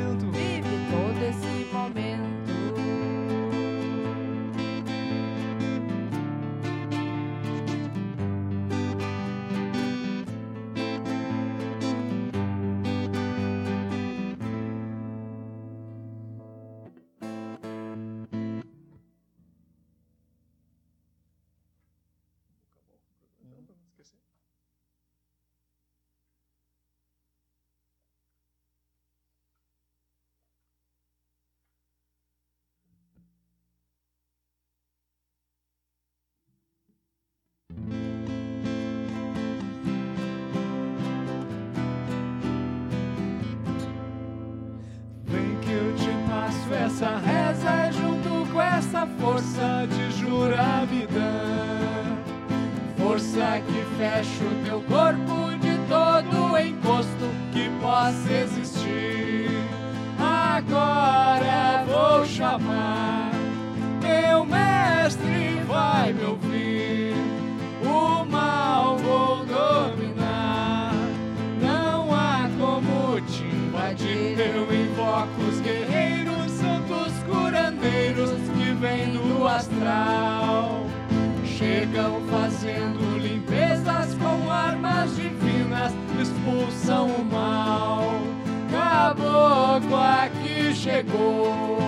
chegou, 90.88 91.78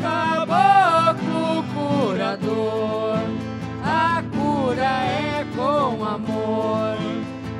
caboclo 0.00 1.64
curador. 1.74 3.18
A 3.84 4.22
cura 4.30 4.84
é 4.84 5.44
com 5.56 6.04
amor, 6.04 6.96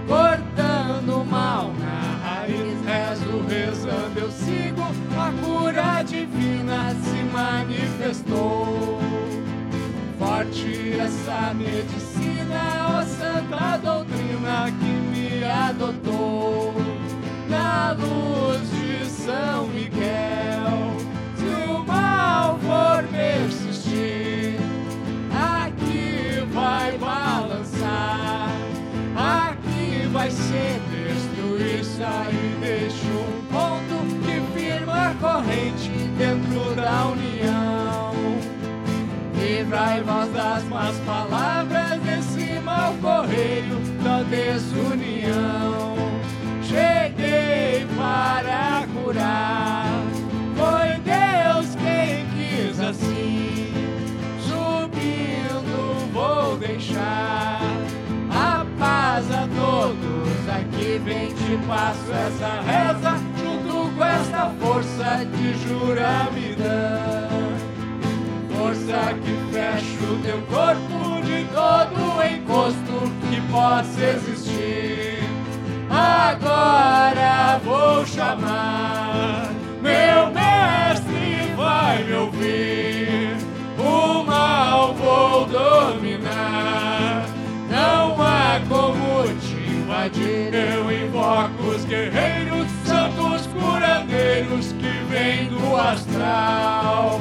cortando 0.06 1.22
o 1.22 1.24
mal 1.24 1.72
na 1.80 2.28
raiz. 2.28 2.78
Rezo 2.86 3.44
rezando, 3.48 4.20
eu 4.20 4.30
sigo, 4.30 4.82
a 5.18 5.32
cura 5.44 6.02
divina 6.02 6.94
se 7.02 7.22
manifestou. 7.32 8.98
Forte 10.18 10.98
essa 10.98 11.54
medicina, 11.54 12.88
ó 12.90 13.00
oh, 13.00 13.04
santa 13.04 13.76
doutrina 13.78 14.70
que 14.78 14.84
me 14.84 15.44
adotou 15.44 16.74
na 17.48 17.92
luz 17.92 18.70
de 18.70 19.06
São 19.06 19.66
Miguel. 19.68 19.87
Ser 30.48 30.80
destruída 30.90 32.26
e 32.30 32.56
deixa 32.60 33.06
um 33.06 33.42
ponto 33.52 33.96
que 34.24 34.36
firma 34.58 35.10
a 35.10 35.14
corrente 35.14 35.90
dentro 36.16 36.74
da 36.74 37.08
união. 37.08 38.14
Livrai-vos 39.34 40.28
das 40.32 40.64
más 40.64 40.96
palavras 41.00 42.00
desse 42.00 42.60
mau 42.60 42.94
correio 42.94 43.78
da 44.02 44.22
desunião. 44.22 45.96
Cheguei 46.62 47.86
para 47.96 48.86
curar, 48.94 49.87
vem 61.04 61.28
te 61.28 61.58
passo 61.66 62.12
essa 62.12 62.60
reza 62.62 63.18
junto 63.40 63.94
com 63.94 64.04
esta 64.04 64.50
força 64.60 65.24
de 65.24 65.54
juramidão 65.68 67.38
força 68.58 69.14
que 69.22 69.34
fecha 69.52 70.04
o 70.12 70.18
teu 70.22 70.42
corpo 70.42 71.22
de 71.22 71.44
todo 71.54 72.22
encosto 72.22 72.96
que 73.30 73.40
possa 73.50 74.02
existir. 74.02 75.22
Agora 75.88 77.58
vou 77.64 78.04
chamar, 78.04 79.50
meu 79.80 80.30
mestre 80.32 81.54
vai 81.56 82.04
me 82.04 82.14
ouvir. 82.14 83.36
O 83.78 84.24
mal 84.24 84.92
vou 84.94 85.46
dominar, 85.46 87.24
não 87.70 88.20
há 88.20 88.60
como 88.68 89.22
te 89.40 89.47
invadir. 89.88 90.52
Eu 90.52 90.92
invoco 90.92 91.62
os 91.74 91.84
guerreiros, 91.86 92.68
santos 92.84 93.46
curandeiros 93.46 94.72
que 94.72 94.90
vêm 95.08 95.48
do 95.48 95.76
astral. 95.76 97.20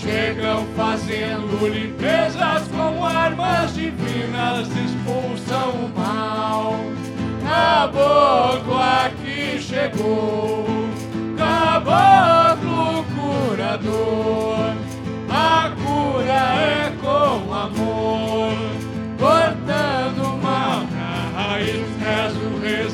Chegam 0.00 0.64
fazendo 0.76 1.68
limpezas 1.68 2.68
com 2.68 3.04
armas 3.04 3.74
divinas, 3.74 4.68
expulsam 4.68 5.70
o 5.70 5.98
mal. 5.98 6.76
Caboclo 7.42 8.78
aqui 8.78 9.60
chegou, 9.60 10.64
caboclo 11.36 13.04
curador. 13.14 14.74
A 15.28 15.70
cura 15.82 16.32
é 16.32 16.92
com 17.00 17.52
amor, 17.52 18.52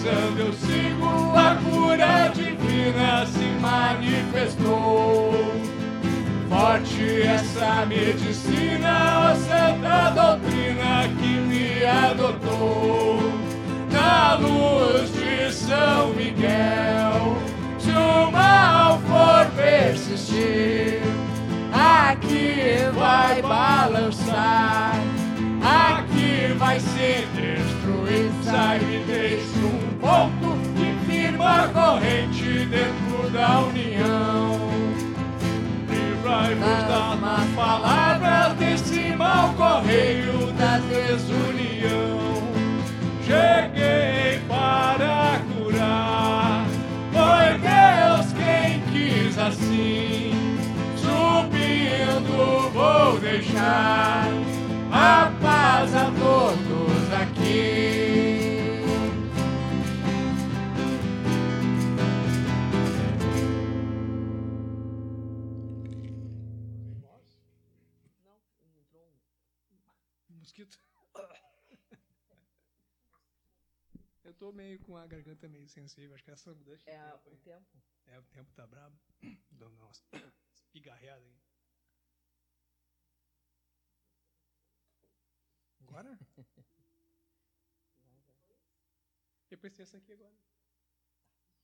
Rezando, 0.06 0.40
eu 0.40 0.52
sigo. 0.52 1.36
A 1.36 1.56
cura 1.56 2.28
divina 2.28 3.26
se 3.26 3.44
manifestou. 3.60 5.34
Forte 6.48 7.22
essa 7.22 7.84
medicina, 7.86 9.32
ó 9.32 9.34
santa 9.34 10.10
doutrina 10.10 11.08
que 11.18 11.26
me 11.26 11.84
adotou. 11.84 13.18
Na 13.90 14.34
luz 14.36 15.12
de 15.12 15.52
São 15.52 16.10
Miguel, 16.14 17.36
se 17.78 17.90
o 17.90 18.30
mal 18.30 19.00
for 19.00 19.46
persistir, 19.56 21.00
aqui 21.72 22.78
vai 22.94 23.42
balançar, 23.42 24.94
aqui 25.66 26.52
vai 26.58 26.78
ser 26.80 27.26
destruída 27.34 28.76
e 28.76 29.04
deixa 29.06 29.58
um 29.58 29.98
ponto 29.98 30.56
que 30.76 31.10
firma 31.10 31.64
a 31.64 31.68
corrente 31.68 32.66
dentro 32.66 33.30
da 33.30 33.60
união 33.60 34.76
livrai-vos 36.26 36.88
das 36.88 37.20
más 37.20 37.48
palavras 37.54 38.52
desse 38.54 39.16
mau 39.16 39.52
correio 39.54 40.52
da 40.52 40.78
desunião. 40.78 42.16
Cheguei 43.24 44.40
para 44.48 45.40
curar, 45.48 46.66
foi 47.12 47.58
Deus 47.58 48.32
quem 48.32 48.80
quis 48.92 49.38
assim. 49.38 50.32
Subindo 50.96 52.70
vou 52.72 53.18
deixar 53.18 54.28
a 54.96 55.30
paz 55.42 55.94
a 55.94 56.06
todos 56.10 57.12
aqui. 57.12 58.16
Mosquito. 70.30 70.80
Eu 74.24 74.34
tô 74.34 74.52
meio 74.52 74.78
com 74.80 74.96
a 74.96 75.06
garganta 75.06 75.46
meio 75.48 75.68
sensível, 75.68 76.14
acho 76.14 76.24
que 76.24 76.30
essa 76.30 76.54
mudança 76.54 76.88
É 76.90 76.98
tempo 76.98 77.30
o 77.30 77.36
tempo? 77.36 77.82
É, 78.06 78.18
o 78.18 78.22
tempo 78.24 78.50
tá 78.54 78.66
brabo. 78.66 78.98
Dá 79.50 79.68
umas 79.68 80.02
espigarreada 80.54 81.24
aí. 81.24 81.45
Agora? 85.96 86.18
Depois 89.48 89.72
tem 89.72 89.82
essa 89.82 89.96
aqui 89.96 90.12
agora. 90.12 90.34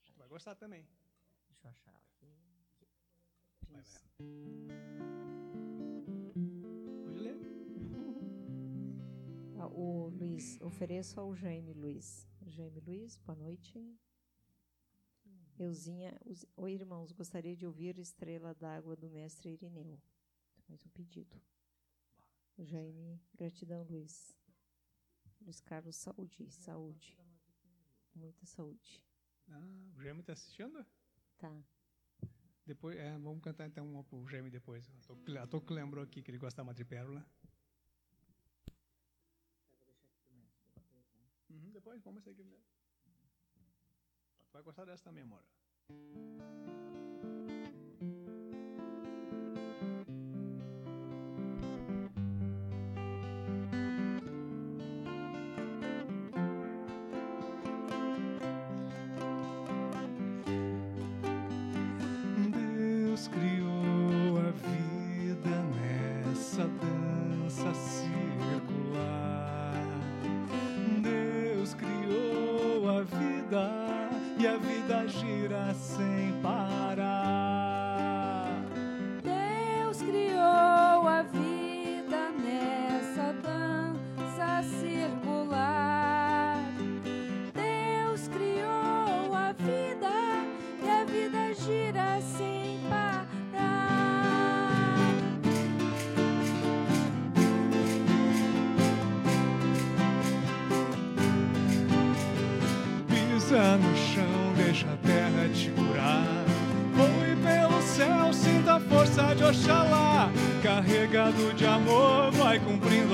Tu 0.07 0.14
vai 0.14 0.26
gostar 0.26 0.55
também. 0.55 0.89
Deixa 1.49 1.66
eu 1.66 1.70
achar 1.70 1.95
aqui. 1.95 2.33
Vai, 3.68 3.83
vai. 3.83 4.03
Pode 7.05 7.18
ler. 7.20 7.37
Ah, 9.61 9.66
O 9.68 10.09
Luiz, 10.09 10.59
ofereço 10.62 11.20
ao 11.20 11.37
Jaime 11.37 11.74
Luiz. 11.74 12.26
Jaime 12.47 12.80
Luiz, 12.80 13.18
boa 13.18 13.37
noite. 13.37 13.78
Euzinha, 15.59 16.18
os- 16.24 16.47
oi 16.57 16.72
irmãos, 16.72 17.12
gostaria 17.12 17.55
de 17.55 17.66
ouvir 17.66 17.99
Estrela 17.99 18.55
d'Água 18.55 18.97
do 18.97 19.11
mestre 19.11 19.51
Irineu. 19.51 20.01
Mais 20.66 20.83
um 20.87 20.89
pedido. 20.89 21.39
Jaime, 22.59 23.21
gratidão, 23.35 23.83
Luiz. 23.85 24.37
Luiz 25.41 25.61
Carlos, 25.61 25.97
saúde, 25.97 26.51
saúde. 26.51 27.19
Muita 28.15 28.47
saúde. 28.47 29.03
Ah, 29.49 29.93
o 29.97 30.03
Gêmeo 30.03 30.23
tá 30.23 30.33
assistindo? 30.33 30.87
Tá. 31.39 31.63
Depois, 32.65 32.97
é, 32.97 33.19
vamos 33.19 33.43
cantar 33.43 33.67
então 33.67 33.89
uma 33.91 34.05
pro 34.05 34.27
Gêmeo 34.29 34.51
depois. 34.51 34.89
A 35.41 35.47
Toco, 35.47 35.75
lembrou 35.75 36.05
aqui 36.05 36.23
que 36.23 36.31
ele 36.31 36.39
gosta 36.39 36.59
da 36.59 36.65
madrepérola. 36.65 37.27
Uhum, 41.51 41.71
depois, 41.73 42.01
vamos 42.03 42.27
aqui 42.27 42.45
mesmo. 42.45 42.65
Tu 44.47 44.53
vai 44.53 44.63
gostar 44.63 44.85
dessa 44.85 45.03
também, 45.03 45.25
amor. 45.25 45.43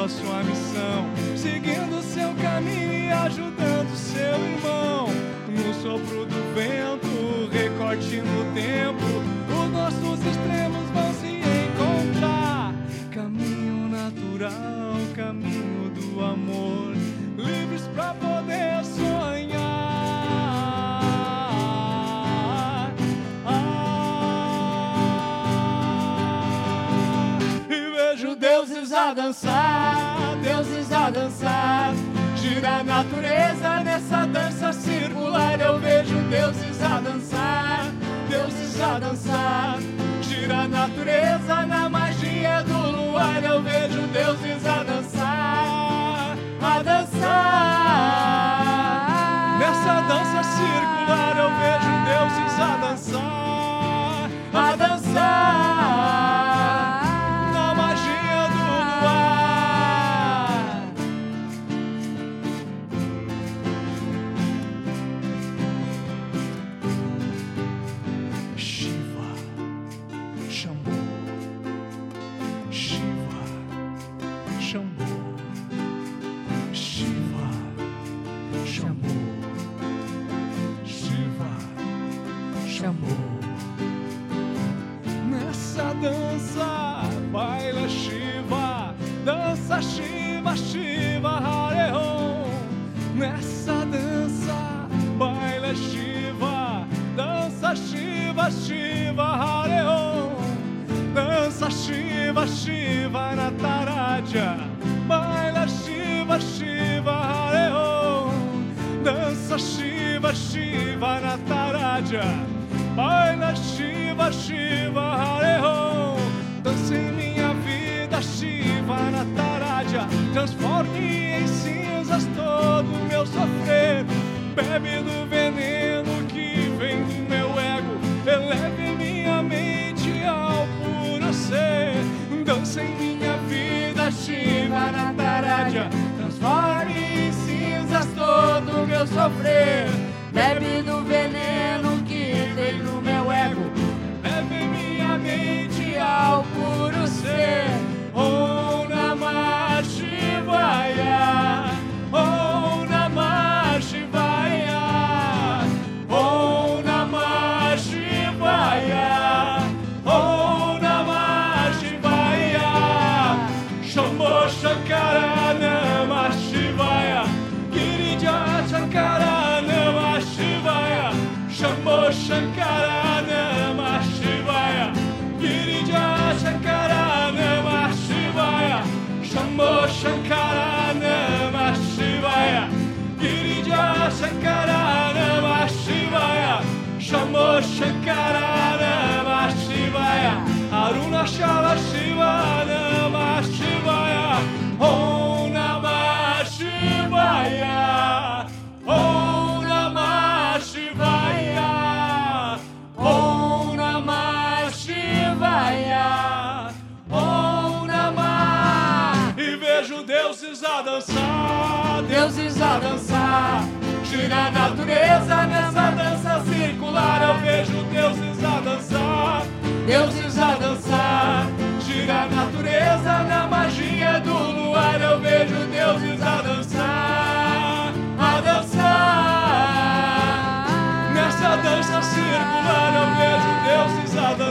Cumprindo 0.09 0.33
a 0.33 0.43
missão. 0.43 0.98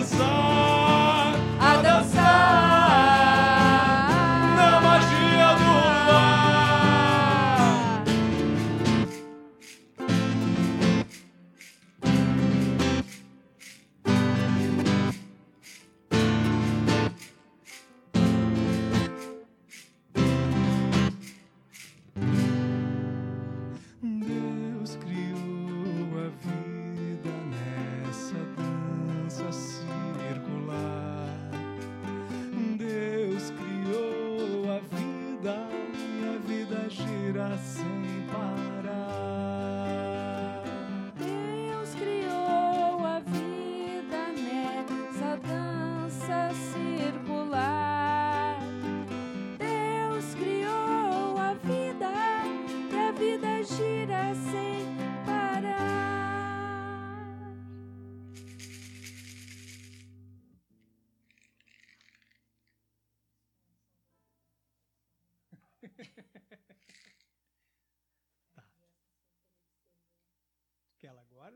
sun. 0.07 0.36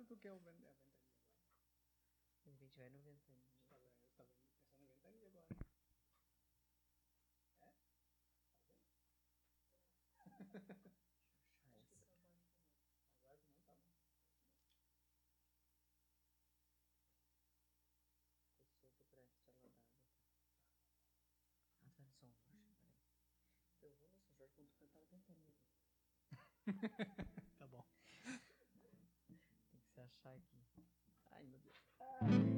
Ou 0.02 0.06
tu 0.08 0.18
quer 0.18 0.32
o 0.32 0.36
a 0.36 0.40
ventania? 0.40 0.76
De 2.44 2.50
repente 2.52 2.78
vai 2.78 2.90
no 2.90 3.00
ventania. 3.00 3.48
Eu 3.58 3.64
tava 3.70 4.30
pensando 4.36 4.82
em 4.82 4.86
ventania 4.86 5.28
agora. 5.28 5.48
Coçou 18.96 19.08
pra 19.10 19.24
estrela 19.24 19.70
d'água. 19.70 19.72
Ah, 21.84 21.90
tá 21.96 22.04
no 22.04 22.12
São 22.14 22.32
Jorge, 22.32 22.74
peraí. 22.80 22.96
Eu 23.82 23.92
vou 23.96 24.10
no 24.10 24.18
São 24.18 24.34
Jorge 24.34 24.54
quando 24.56 24.70
tu 24.72 24.80
cantar 24.80 25.02
a 25.02 25.06
ventania. 25.06 25.54
Tá 27.58 27.68
bom. 27.68 27.84
Tem 29.72 29.80
que 29.82 29.90
se 29.94 30.00
achar 30.02 30.36
aqui. 30.36 30.66
Ai, 31.32 31.46
meu 31.48 31.60
Deus. 32.22 32.42
É 32.48 32.51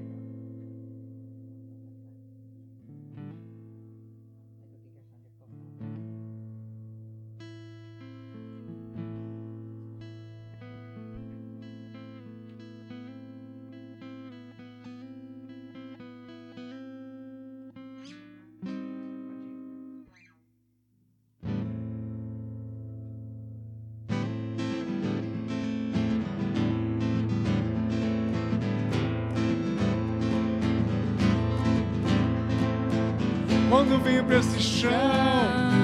Pra 34.22 34.38
esse 34.38 34.60
chão, 34.62 34.92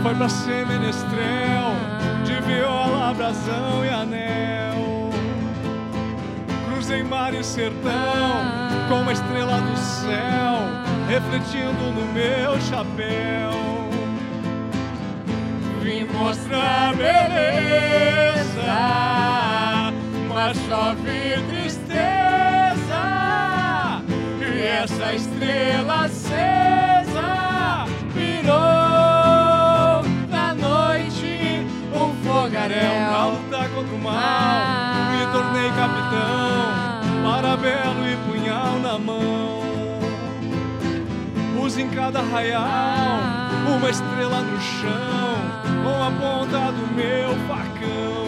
foi 0.02 0.16
pra 0.16 0.30
ser 0.30 0.66
menestrel, 0.66 1.74
de 2.24 2.40
viola, 2.48 3.14
brasão 3.14 3.84
e 3.84 3.90
anel. 3.90 5.10
Cruzei 6.66 7.04
mar 7.04 7.34
e 7.34 7.44
sertão, 7.44 7.92
com 8.88 9.02
uma 9.02 9.12
estrela 9.12 9.60
do 9.60 9.78
céu, 9.78 10.62
refletindo 11.08 11.92
no 11.94 12.06
meu 12.14 12.60
chapéu. 12.62 13.52
Vim 15.82 16.06
mostrar 16.06 16.96
beleza, 16.96 18.64
mas 20.30 20.58
só 20.70 20.96
vi 20.96 21.40
tristeza. 21.52 21.90
E 24.42 24.62
essa 24.64 25.14
estrela 25.14 26.06
acesa 26.06 26.79
fogaréu. 32.80 33.12
Na 33.12 33.26
luta 33.28 33.70
contra 33.70 33.96
o 33.96 34.00
mal, 34.00 34.62
me 35.12 35.26
tornei 35.32 35.70
capitão, 35.72 37.24
marabelo 37.24 38.08
e 38.08 38.16
punhal 38.28 38.80
na 38.80 38.98
mão. 38.98 39.60
Pus 41.56 41.78
em 41.78 41.90
cada 41.90 42.20
arraial 42.20 43.20
uma 43.76 43.90
estrela 43.90 44.42
no 44.42 44.60
chão, 44.60 45.38
com 45.84 46.04
a 46.04 46.12
ponta 46.12 46.72
do 46.72 46.88
meu 46.96 47.36
facão. 47.48 48.19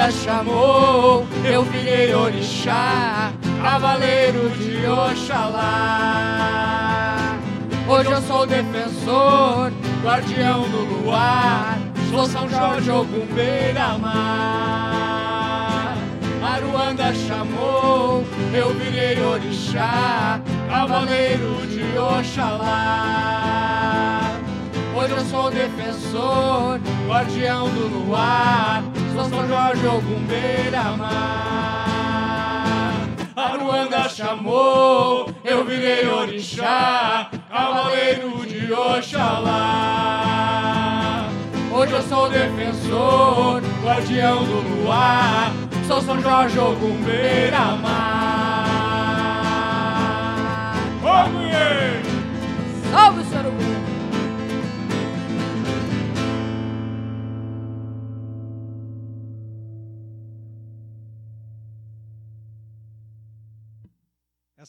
A 0.00 0.06
Luanda 0.06 0.10
chamou. 0.10 1.26
Eu 1.44 1.62
virei 1.64 2.14
orixá, 2.14 3.32
cavaleiro 3.62 4.48
de 4.50 4.86
Oxalá. 4.86 5.58
Hoje 7.86 8.10
eu 8.10 8.22
sou 8.22 8.46
defensor, 8.46 9.70
guardião 10.02 10.62
do 10.62 10.84
luar. 10.84 11.78
Sou 12.10 12.24
São 12.26 12.48
Jorge 12.48 12.90
Ogum 12.90 13.26
Beira-Mar. 13.34 14.00
Aruanda 16.42 17.14
chamou, 17.14 18.24
eu 18.52 18.74
virei 18.74 19.22
orixá, 19.22 20.40
cavaleiro 20.68 21.66
de 21.66 21.84
Oxalá. 21.98 23.50
Hoje 24.96 25.12
eu 25.12 25.24
sou 25.26 25.50
defensor, 25.50 26.80
guardião 27.06 27.68
do 27.68 27.86
luar, 27.86 28.82
sou 29.20 29.28
São 29.28 29.46
Jorge 29.48 29.86
Ogum 29.86 30.24
Beira-Mar. 30.26 31.10
Aruanda 33.36 34.08
chamou, 34.08 35.28
eu 35.44 35.62
virei 35.64 36.08
orixá, 36.08 37.28
cavaleiro 37.50 38.46
de 38.46 38.72
Oxalá. 38.72 39.48
Hoje 41.70 41.92
eu 41.92 42.02
sou 42.02 42.30
defensor, 42.30 43.62
guardião 43.82 44.42
do 44.44 44.82
luar, 44.82 45.52
sou 45.86 46.00
São 46.00 46.20
Jorge 46.22 46.58
Ogum 46.58 47.02
Beira-Mar. 47.02 48.64
Ô, 51.02 51.28
mulher! 51.28 51.99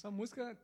Essa 0.01 0.09
música, 0.09 0.57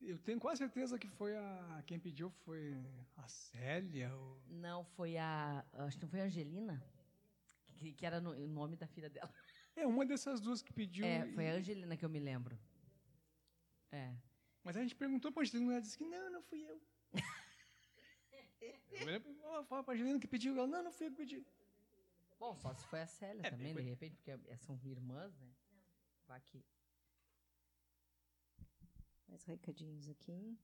eu 0.00 0.18
tenho 0.18 0.40
quase 0.40 0.60
certeza 0.60 0.98
que 0.98 1.06
foi 1.06 1.36
a. 1.36 1.82
Quem 1.86 2.00
pediu 2.00 2.30
foi 2.30 2.74
a 3.18 3.28
Célia. 3.28 4.16
ou- 4.16 4.40
Não, 4.48 4.82
foi 4.82 5.18
a. 5.18 5.62
Acho 5.74 5.98
que 5.98 6.04
não 6.04 6.08
foi 6.08 6.22
a 6.22 6.24
Angelina? 6.24 6.82
Que, 7.76 7.92
que 7.92 8.06
era 8.06 8.18
no- 8.18 8.30
o 8.32 8.46
nome 8.48 8.76
da 8.76 8.86
filha 8.86 9.10
dela. 9.10 9.30
É 9.76 9.86
uma 9.86 10.06
dessas 10.06 10.40
duas 10.40 10.62
que 10.62 10.72
pediu. 10.72 11.04
É, 11.04 11.26
foi 11.34 11.48
a 11.48 11.54
e- 11.54 11.58
Angelina 11.58 11.98
que 11.98 12.02
eu 12.02 12.08
me 12.08 12.18
lembro. 12.18 12.58
É. 13.92 14.16
Mas 14.64 14.74
a 14.74 14.80
gente 14.80 14.94
perguntou 14.94 15.30
pra 15.30 15.42
Angelina 15.42 15.72
e 15.72 15.74
ela 15.74 15.82
disse 15.82 15.98
que 15.98 16.06
não, 16.06 16.32
não 16.32 16.42
fui 16.42 16.62
eu. 16.62 16.80
eu 18.90 19.04
lembro, 19.04 19.34
fala 19.66 19.84
pra 19.84 19.92
Angelina 19.92 20.18
que 20.18 20.26
pediu. 20.26 20.56
Ela, 20.56 20.66
não, 20.66 20.82
não 20.82 20.92
fui 20.92 21.08
eu 21.08 21.10
que 21.10 21.16
pedi. 21.18 21.46
Bom, 22.38 22.56
só 22.56 22.72
se 22.72 22.86
foi 22.86 23.02
a 23.02 23.06
Célia 23.06 23.42
É, 23.46 23.50
também, 23.50 23.74
de 23.74 23.82
repente, 23.82 24.16
porque 24.16 24.30
é- 24.30 24.56
são 24.56 24.80
irmãs, 24.82 25.38
né? 25.38 25.46
Vai 26.26 26.40
que. 26.40 26.64
Mais 29.30 29.44
recadinhos 29.44 30.08
aqui. 30.08 30.58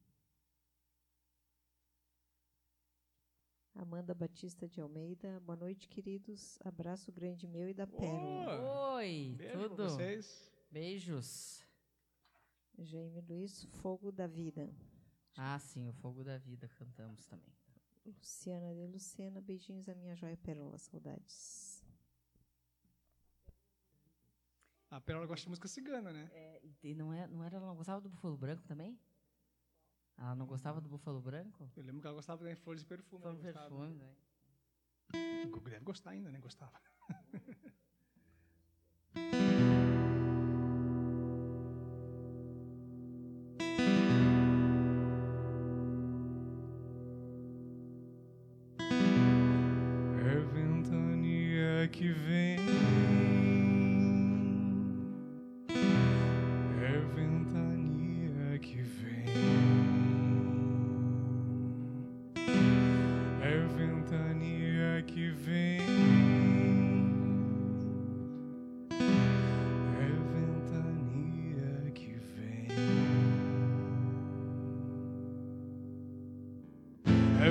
Amanda 3.75 4.12
Batista 4.12 4.67
de 4.69 4.81
Almeida. 4.81 5.39
Boa 5.41 5.55
noite, 5.57 5.89
queridos. 5.89 6.59
Abraço 6.64 7.12
grande 7.12 7.47
meu 7.47 7.69
e 7.69 7.75
da 7.75 7.87
Pérola. 7.87 8.61
Oh, 8.61 8.95
Oi, 8.97 9.35
beijo 9.39 9.69
tudo. 9.69 9.85
vocês. 9.85 10.51
Beijos. 10.69 11.62
Jaime 12.79 13.21
Luiz, 13.21 13.62
Fogo 13.81 14.11
da 14.11 14.27
Vida. 14.27 14.75
Ah, 15.37 15.59
sim, 15.61 15.89
o 15.89 15.93
Fogo 15.93 16.25
da 16.25 16.37
Vida 16.37 16.69
cantamos 16.69 17.25
também. 17.27 17.55
Luciana 18.05 18.75
de 18.75 18.87
Lucena, 18.87 19.41
beijinhos 19.41 19.89
à 19.89 19.95
minha 19.95 20.17
joia 20.17 20.37
Pérola, 20.37 20.77
saudades. 20.79 21.66
A 24.97 25.01
Pérola 25.01 25.27
gosta 25.27 25.43
de 25.45 25.51
música 25.51 25.69
cigana, 25.69 26.11
né? 26.11 26.31
É, 26.33 26.63
e 26.83 26.95
não, 26.95 27.13
é, 27.13 27.27
não 27.27 27.45
era, 27.45 27.57
ela 27.57 27.67
não 27.67 27.77
gostava 27.77 28.01
do 28.01 28.09
Búfalo 28.09 28.35
Branco 28.35 28.67
também? 28.67 28.99
Ela 30.17 30.35
não 30.35 30.47
gostava 30.47 30.81
do 30.81 30.89
Búfalo 30.89 31.21
Branco? 31.21 31.71
Eu 31.77 31.83
lembro 31.83 32.01
que 32.01 32.07
ela 32.07 32.17
gostava 32.17 32.43
de 32.43 32.57
Flores 32.57 32.81
de 32.81 32.89
Perfume. 32.89 33.23
Um 33.23 33.29
ela 33.29 33.37
gostava. 33.37 33.69
perfume, 33.69 33.95
né? 33.95 34.17
Deve 35.69 35.85
gostar 35.85 36.11
ainda, 36.13 36.33
né? 36.33 36.39
Gostava. 36.39 36.81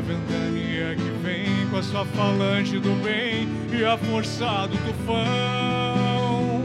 ventania 0.05 0.95
que 0.95 1.09
vem 1.23 1.67
com 1.69 1.77
a 1.77 1.83
sua 1.83 2.05
falange 2.05 2.79
do 2.79 2.91
bem 3.03 3.47
e 3.71 3.83
a 3.83 3.97
força 3.97 4.67
do 4.67 4.77
tufão. 4.77 6.61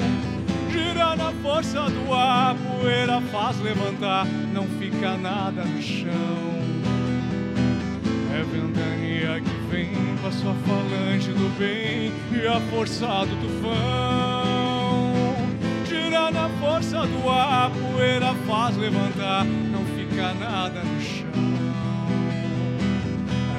Gira 0.70 1.16
na 1.16 1.32
força 1.42 1.88
do 1.88 2.12
ar, 2.12 2.54
poeira 2.54 3.20
faz 3.32 3.58
levantar, 3.60 4.26
não 4.52 4.66
fica 4.78 5.16
nada 5.16 5.64
no 5.64 5.82
chão. 5.82 6.12
É 8.32 8.42
ventania 8.42 9.40
que 9.40 9.70
vem 9.70 9.94
com 10.20 10.28
a 10.28 10.32
sua 10.32 10.54
falange 10.66 11.32
do 11.32 11.58
bem 11.58 12.12
e 12.32 12.46
a 12.46 12.60
força 12.70 13.06
do 13.06 13.36
tufão. 13.40 13.72
Gira 15.86 16.30
na 16.30 16.48
força 16.60 17.06
do 17.06 17.28
ar, 17.30 17.70
poeira 17.70 18.34
faz 18.46 18.76
levantar, 18.76 19.44
não 19.44 19.84
fica 19.96 20.34
nada 20.34 20.82
no 20.82 21.00
chão. 21.00 21.19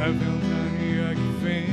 É 0.01 0.07
ventania 0.07 1.13
que 1.13 1.29
vem, 1.43 1.63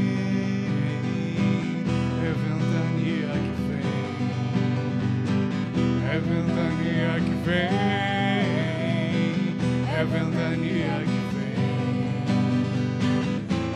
é 2.20 2.30
ventania 2.44 3.32
que 3.32 3.54
vem, 3.64 3.88
é 6.04 6.18
ventania 6.18 7.12
que 7.24 7.34
vem, 7.46 7.72
é 9.88 10.04
ventania 10.04 10.98
que 11.06 11.18
vem, 11.32 11.56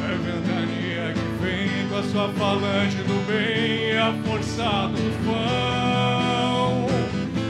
é 0.04 0.12
ventania 0.18 1.06
que 1.14 1.28
vem 1.42 1.88
com 1.88 1.96
a 1.96 2.02
sua 2.02 2.28
falange 2.34 3.00
do 3.04 3.16
bem 3.26 3.92
e 3.92 3.96
a 3.96 4.12
força 4.22 4.70
do 4.88 5.00
tufão. 5.16 6.70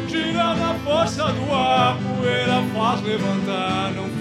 Tira 0.07 0.55
na 0.55 0.72
força 0.84 1.24
do 1.32 1.53
ar, 1.53 1.98
poeira 1.98 2.62
faz 2.72 3.03
levantar, 3.03 3.90
não 3.90 4.11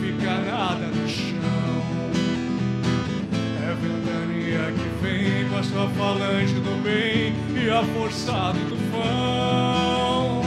a 5.78 5.88
falange 5.98 6.56
do 6.56 6.84
bem 6.84 7.34
e 7.56 7.70
a 7.70 7.84
força 7.94 8.54
do 8.54 8.70
tufão. 8.70 10.42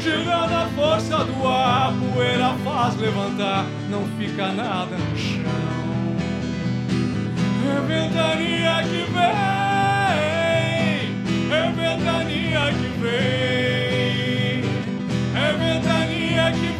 Tira 0.00 0.46
na 0.48 0.66
força 0.74 1.24
do 1.24 1.46
ar, 1.46 1.92
poeira 1.92 2.54
faz 2.64 2.96
levantar, 2.96 3.66
não 3.88 4.04
fica 4.18 4.52
nada 4.52 4.96
no 4.96 5.16
chão. 5.16 5.78
É 7.66 7.80
ventania 7.86 8.82
que 8.82 9.04
vem, 9.12 9.36
é 11.52 11.70
ventania 11.72 12.72
que 12.72 12.88
vem, 13.00 14.64
é 15.34 15.52
ventania 15.52 16.52
que 16.52 16.60
vem, 16.60 16.77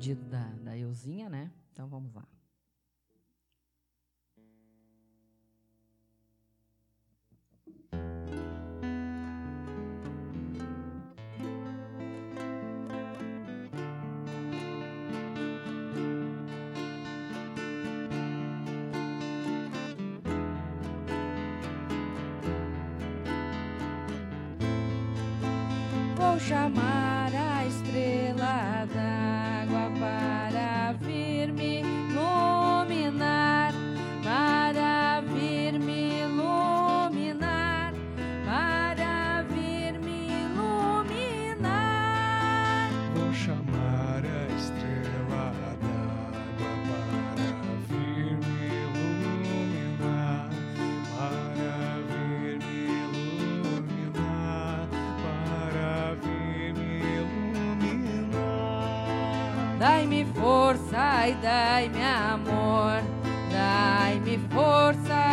pedido 0.00 0.24
da, 0.30 0.48
da 0.64 0.78
Euzinha, 0.78 1.28
né? 1.28 1.50
Então 1.72 1.86
vamos 1.86 2.14
lá. 2.14 2.24
Iluminar. 59.80 59.88
Dai-me 59.88 60.26
força 60.34 61.28
e 61.28 61.34
dai-me 61.34 62.02
amor. 62.02 63.02
Dai-me 63.50 64.38
força 64.50 65.14
e 65.14 65.29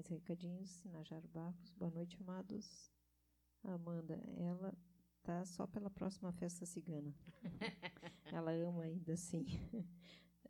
Mais 0.00 0.08
recadinhos, 0.08 0.70
Sinajaro 0.70 1.28
Barros. 1.28 1.70
Boa 1.76 1.90
noite, 1.90 2.16
amados. 2.22 2.90
A 3.62 3.74
Amanda, 3.74 4.14
ela 4.38 4.72
tá 5.22 5.44
só 5.44 5.66
pela 5.66 5.90
próxima 5.90 6.32
festa 6.32 6.64
cigana. 6.64 7.14
ela 8.24 8.50
ama 8.52 8.84
ainda 8.84 9.12
assim. 9.12 9.44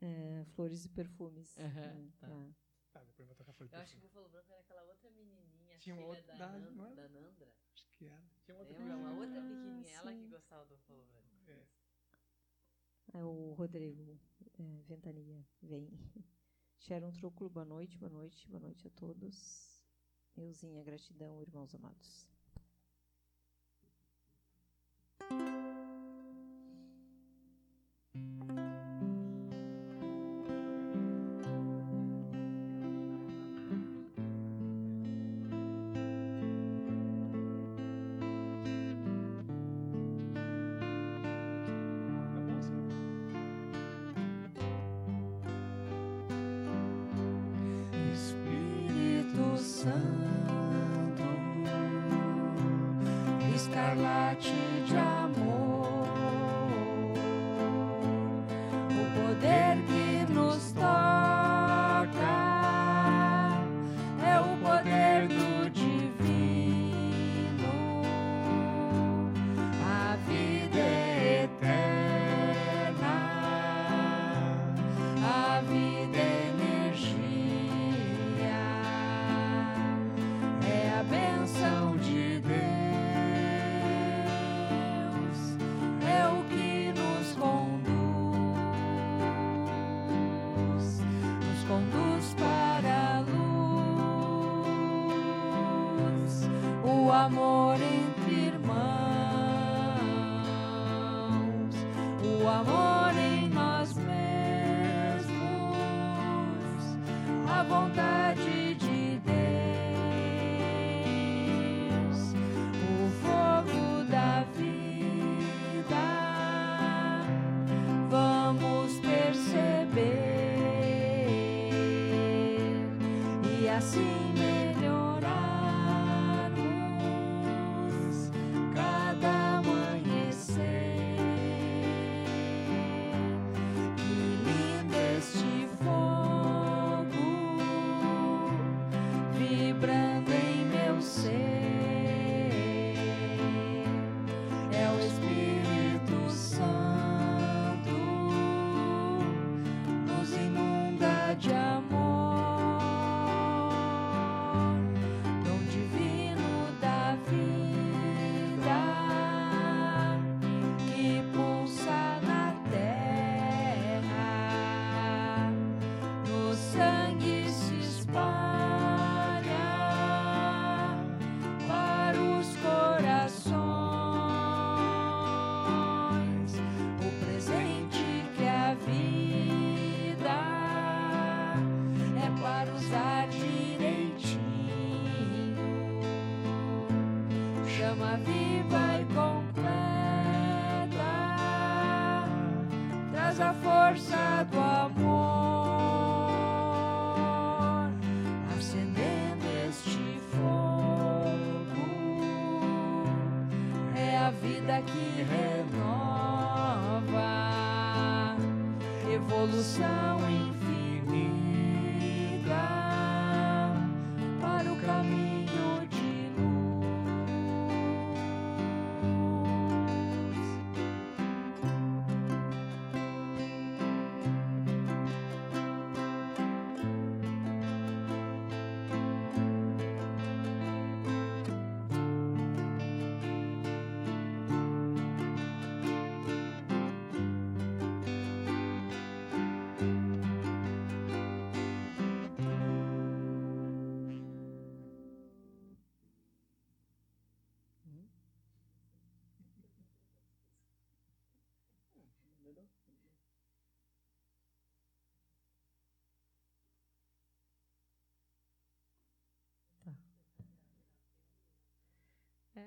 É, 0.03 0.45
flores 0.55 0.85
e 0.87 0.89
perfumes. 0.89 1.55
Né, 1.57 2.11
tá. 2.21 2.27
tá. 2.29 2.49
Tá, 2.93 3.05
depois 3.05 3.29
tocar 3.37 3.53
flor 3.53 3.69
Eu 3.71 3.81
acho 3.81 3.93
que 3.93 3.99
o 3.99 4.01
Búfalo 4.09 4.29
Branco 4.31 4.51
era 4.51 4.61
aquela 4.63 4.83
outra 4.85 5.11
menininha, 5.11 5.77
Tinha 5.79 5.95
filha 5.97 6.07
outra- 6.07 6.23
da, 6.39 6.47
da- 6.47 6.59
Nan- 6.71 6.95
da 6.95 7.09
Nandra. 7.11 7.53
Acho 7.75 7.87
que 7.99 8.07
era. 8.07 8.23
Tinha 8.43 8.57
outra 8.57 8.79
Lembra? 8.79 8.97
Uma 8.97 9.13
outra 9.21 9.39
Ah, 9.41 9.43
pequenininha, 9.49 9.95
ela 9.97 10.15
que 10.15 10.27
gostava 10.29 10.65
do 10.65 10.77
Búfalo 10.77 11.05
Branco. 11.13 11.29
É. 11.49 13.19
É 13.19 13.25
o 13.25 13.53
Rodrigo 13.53 14.19
é, 14.59 14.83
Ventania 14.87 15.45
vem. 15.61 15.91
Sharon 16.81 17.13
Trúculo, 17.13 17.51
boa 17.51 17.67
noite, 17.67 17.99
boa 17.99 18.11
noite, 18.11 18.49
boa 18.49 18.59
noite 18.59 18.87
a 18.87 18.91
todos. 18.91 19.79
Euzinha, 20.35 20.83
gratidão, 20.83 21.43
irmãos 21.43 21.75
amados. 21.75 22.27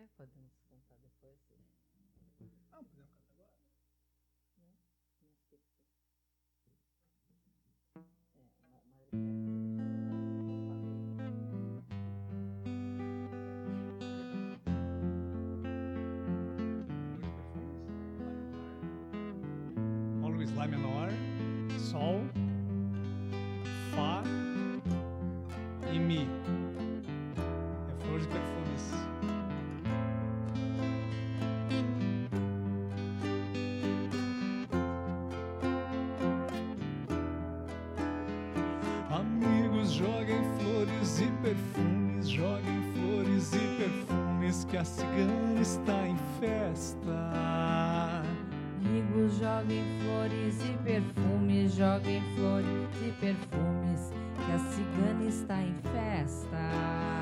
Podemos 0.09 0.53
cantar 0.69 0.97
depois. 0.99 1.39
Ah, 1.51 1.82
a 44.83 44.85
cigana 44.85 45.61
está 45.61 46.05
em 46.05 46.17
festa. 46.41 47.31
Amigos, 48.83 49.37
joguem 49.37 49.81
flores 50.01 50.57
e 50.65 50.77
perfumes, 50.83 51.73
joguem 51.73 52.21
flores 52.35 52.89
e 53.01 53.11
perfumes, 53.13 54.11
que 54.35 54.51
a 54.51 54.59
cigana 54.59 55.23
está 55.29 55.61
em 55.61 55.73
festa. 55.93 57.12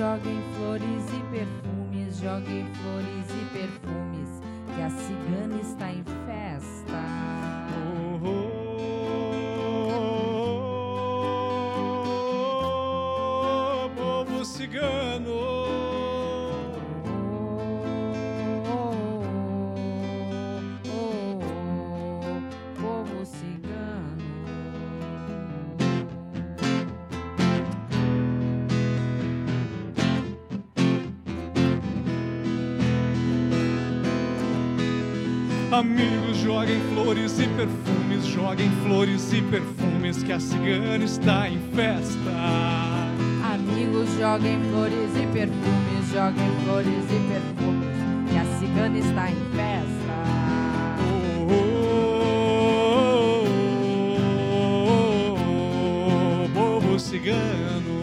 Joguem 0.00 0.40
flores 0.56 1.04
e 1.12 1.20
perfumes, 1.30 2.16
joguem 2.16 2.66
flores 2.76 3.26
e 3.28 3.44
perfumes, 3.52 3.99
Amigos, 35.80 36.36
joguem 36.36 36.78
flores 36.92 37.40
e 37.40 37.46
perfumes, 37.46 38.26
joguem 38.26 38.70
flores 38.82 39.32
e 39.32 39.40
perfumes, 39.40 40.22
que 40.22 40.30
a 40.30 40.38
cigana 40.38 41.02
está 41.02 41.48
em 41.48 41.58
festa. 41.74 42.30
Amigos, 43.54 44.10
joguem 44.18 44.60
flores 44.64 45.16
e 45.16 45.26
perfumes, 45.32 46.06
joguem 46.12 46.50
flores 46.66 47.04
e 47.08 47.18
perfumes, 47.32 47.88
que 48.30 48.36
a 48.36 48.44
cigana 48.58 48.98
está 48.98 49.30
em 49.30 49.36
festa. 49.56 50.12
Oh, 51.48 51.48
oh, 51.50 53.46
oh, 55.24 56.44
oh, 56.44 56.80
povo 56.80 56.98
cigano. 56.98 57.90
Oh, 57.96 57.99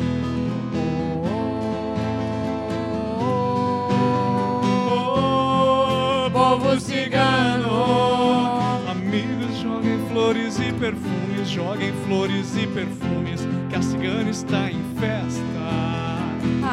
joguem 11.48 11.94
flores 12.06 12.56
e 12.58 12.68
perfumes, 12.68 13.42
que 13.70 13.76
a 13.76 13.82
cigana 13.82 14.30
está 14.30 14.70
em 14.70 14.84
festa. 15.00 15.42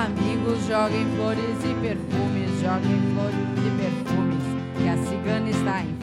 Amigos, 0.05 0.67
joguem 0.67 1.07
flores 1.17 1.59
e 1.65 1.75
perfumes, 1.81 2.51
joguem 2.61 3.01
flores 3.15 3.37
e 3.57 3.71
perfumes, 3.81 4.43
que 4.77 4.89
a 4.89 4.97
cigana 4.97 5.51
está 5.51 5.81
em 5.83 5.94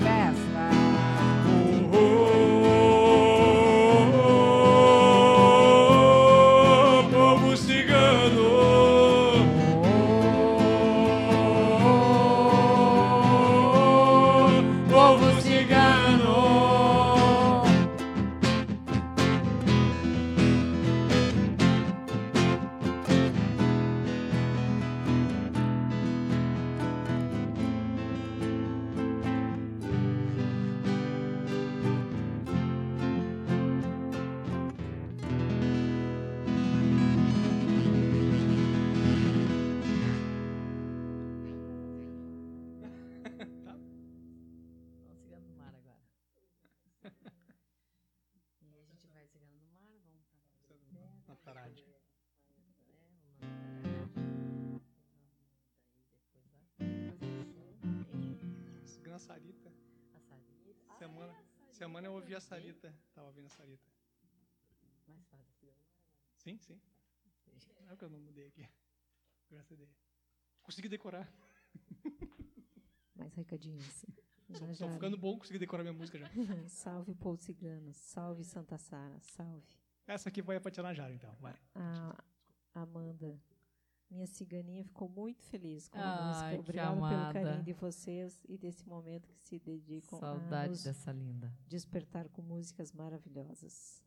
semana 62.02 62.08
eu 62.08 62.14
ouvi 62.14 62.36
a 62.36 62.42
Sarita. 62.42 62.94
Tava 63.14 63.28
ouvindo 63.28 63.46
a 63.46 63.50
Sarita. 63.50 63.88
Mais 65.08 65.24
fácil. 65.28 65.70
Sim, 66.38 66.58
sim. 66.58 66.82
Não 67.86 67.94
é 67.94 67.96
que 67.96 68.04
eu 68.04 68.10
não 68.10 68.20
mudei 68.20 68.48
aqui. 68.48 68.68
Graças 69.50 69.72
a 69.72 69.76
Deus. 69.76 69.90
Consegui 70.64 70.90
decorar. 70.90 71.32
Mais 73.16 73.34
recadinhos. 73.36 74.06
Jara. 74.50 74.94
ficando 74.94 75.18
bom, 75.18 75.38
consegui 75.38 75.60
decorar 75.60 75.84
minha 75.84 75.94
música 75.94 76.18
já. 76.18 76.30
Salve 76.68 77.16
povo 77.16 77.42
cigano, 77.42 77.94
salve 77.94 78.44
Santa 78.44 78.78
Sara, 78.78 79.18
salve. 79.22 79.78
Essa 80.06 80.28
aqui 80.28 80.42
vai 80.42 80.60
pra 80.60 80.70
Tianajara, 80.70 81.14
então. 81.14 81.34
Vai. 81.40 81.56
A 81.74 82.22
Amanda, 82.74 83.40
minha 84.12 84.28
ciganinha 84.28 84.84
ficou 84.84 85.08
muito 85.10 85.44
feliz 85.46 85.88
com 85.88 85.98
a 85.98 86.02
Ai, 86.04 86.28
música. 86.28 86.50
que 86.52 86.60
Obrigada 86.60 86.92
pelo 86.96 87.34
carinho 87.34 87.64
de 87.64 87.74
vocês 87.74 88.44
e 88.48 88.58
desse 88.58 88.88
momento 88.88 89.30
que 89.30 89.42
se 89.42 89.58
dedicam 89.60 90.18
a 90.18 90.20
Saudade 90.20 90.70
nos 90.70 90.84
dessa 90.84 91.12
linda. 91.12 91.52
despertar 91.68 92.28
com 92.30 92.42
músicas 92.42 92.92
maravilhosas. 92.92 94.04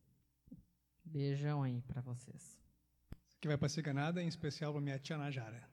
Beijão 1.04 1.62
aí 1.62 1.80
pra 1.82 2.00
vocês. 2.00 2.58
Aqui 3.36 3.48
vai 3.48 3.58
pra 3.58 3.68
Ciganada, 3.68 4.22
em 4.22 4.28
especial 4.28 4.72
pra 4.72 4.80
minha 4.80 4.98
tia 4.98 5.18
Najara. 5.18 5.68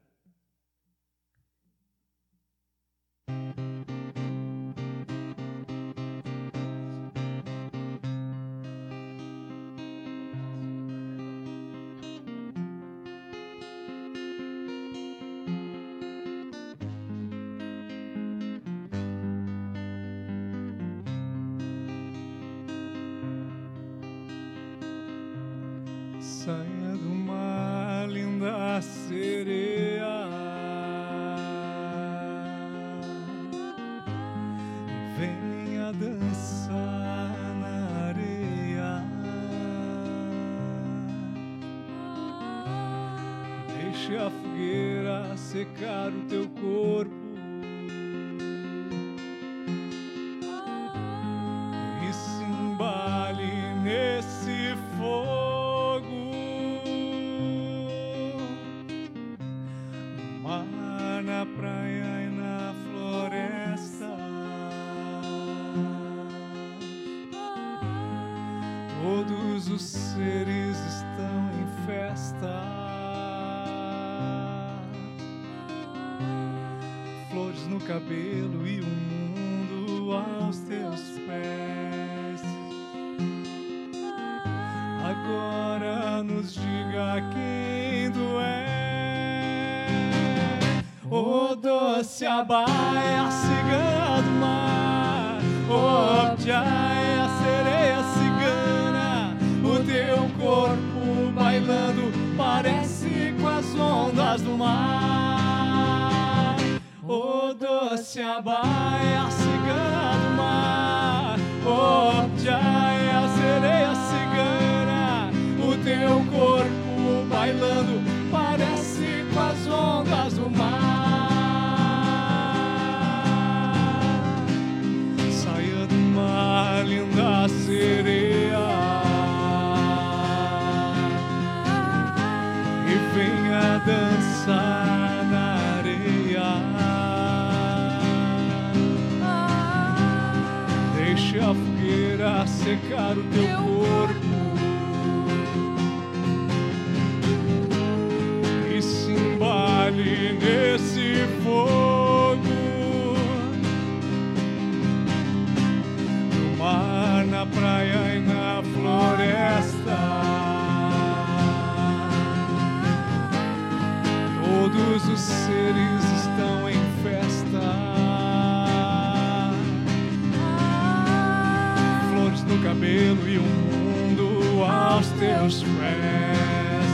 Cabelo 172.91 173.29
e 173.29 173.37
o 173.37 173.41
mundo 173.41 174.65
aos 174.65 175.07
teus 175.11 175.63
pés. 175.63 176.91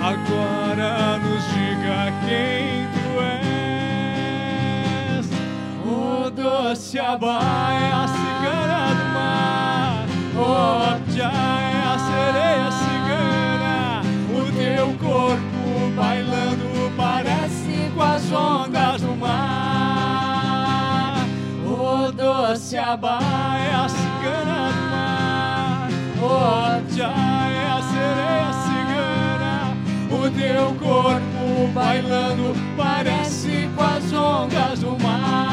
Agora 0.00 1.18
nos 1.18 1.44
diga 1.52 2.10
quem 2.24 2.88
tu 2.94 3.20
és. 5.20 5.26
O 5.84 6.30
doce 6.30 6.98
abaia, 6.98 8.04
a 8.04 8.08
cigana 8.08 8.94
do 8.94 9.04
mar. 9.12 10.06
O 10.34 10.40
é 11.20 11.24
a 11.26 11.98
sereia 12.08 12.70
cigana. 12.72 14.00
O 14.32 14.40
teu 14.56 14.86
corpo 15.06 15.68
bailando 15.94 16.66
parece 16.96 17.90
com 17.94 18.02
as 18.02 18.32
ondas 18.32 18.97
doce 22.68 22.76
abaia, 22.76 23.84
a 23.84 23.88
cigana 23.88 24.68
do 24.68 24.80
mar. 24.90 25.88
O 26.20 26.28
é 27.00 27.66
a 27.66 27.80
sereia 27.82 28.52
cigana. 28.66 29.72
O 30.12 30.28
teu 30.30 30.66
corpo 30.78 31.72
bailando 31.72 32.52
parece 32.76 33.68
com 33.74 33.82
as 33.82 34.12
ondas 34.12 34.80
do 34.80 34.90
mar. 34.98 35.48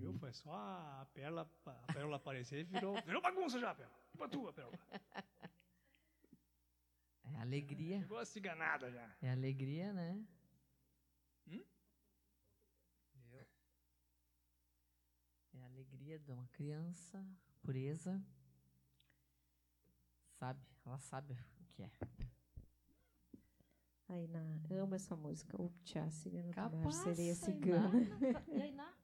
Viu? 0.00 0.14
Foi 0.18 0.32
só 0.32 0.50
a 0.50 1.06
pérola, 1.12 1.46
a 1.66 1.92
pérola 1.92 2.16
aparecer 2.16 2.60
e 2.60 2.64
virou, 2.64 2.96
virou 3.04 3.20
bagunça 3.20 3.58
já, 3.60 3.74
pérola. 3.74 3.94
Pra 4.16 4.28
tua, 4.28 4.50
pérola. 4.50 4.78
É 7.38 7.42
alegria. 7.42 8.00
Ficou 8.00 8.24
ciganada 8.26 8.90
já. 8.90 9.16
É 9.22 9.30
alegria, 9.30 9.92
né? 9.92 10.24
Hum? 11.46 11.64
Viu? 13.14 13.46
É 15.54 15.62
a 15.62 15.66
alegria 15.66 16.18
de 16.18 16.32
uma 16.32 16.46
criança, 16.48 17.24
pureza. 17.62 18.20
Sabe, 20.38 20.60
ela 20.84 20.98
sabe 20.98 21.32
o 21.60 21.64
que 21.68 21.82
é. 21.82 21.90
Aí, 24.08 24.26
na, 24.26 24.40
amo 24.70 24.94
essa 24.94 25.14
música. 25.14 25.60
O 25.60 25.68
Tchá, 25.84 26.10
cigana 26.10 26.50
do 26.50 26.56
mar, 26.56 26.70
Capaz, 26.70 26.96
sereia 26.96 27.34
cigana. 27.34 27.88
na- 27.90 28.54
E 28.54 28.62
aí, 28.62 28.72
na? 28.72 28.94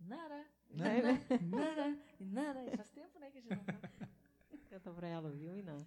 Nara, 0.00 0.46
nara, 0.70 1.12
nara, 1.42 1.98
nara. 2.20 2.76
Faz 2.76 2.90
tempo, 2.90 3.18
né, 3.18 3.30
que 3.30 3.38
a 3.38 3.40
gente 3.40 3.54
não 3.56 3.64
tá. 3.64 3.80
Canta 4.68 4.92
pra 4.92 5.06
ela, 5.08 5.30
viu, 5.30 5.56
Iná? 5.56 5.78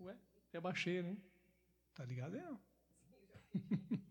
Ué, 0.00 0.16
até 0.48 0.60
baixei, 0.60 1.02
né? 1.02 1.16
Tá 1.94 2.04
ligado 2.04 2.34
aí, 2.34 2.42
não? 2.42 2.60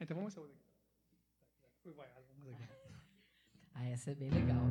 então 0.00 0.16
vamos 0.16 0.32
essa 0.32 0.40
outra 0.40 0.56
aqui. 0.56 0.72
Fui 1.82 1.92
vaiado, 1.92 2.24
vamos 2.38 2.54
aqui. 2.54 2.62
Ah, 3.74 3.86
essa 3.86 4.10
é 4.10 4.14
bem 4.14 4.30
legal. 4.30 4.62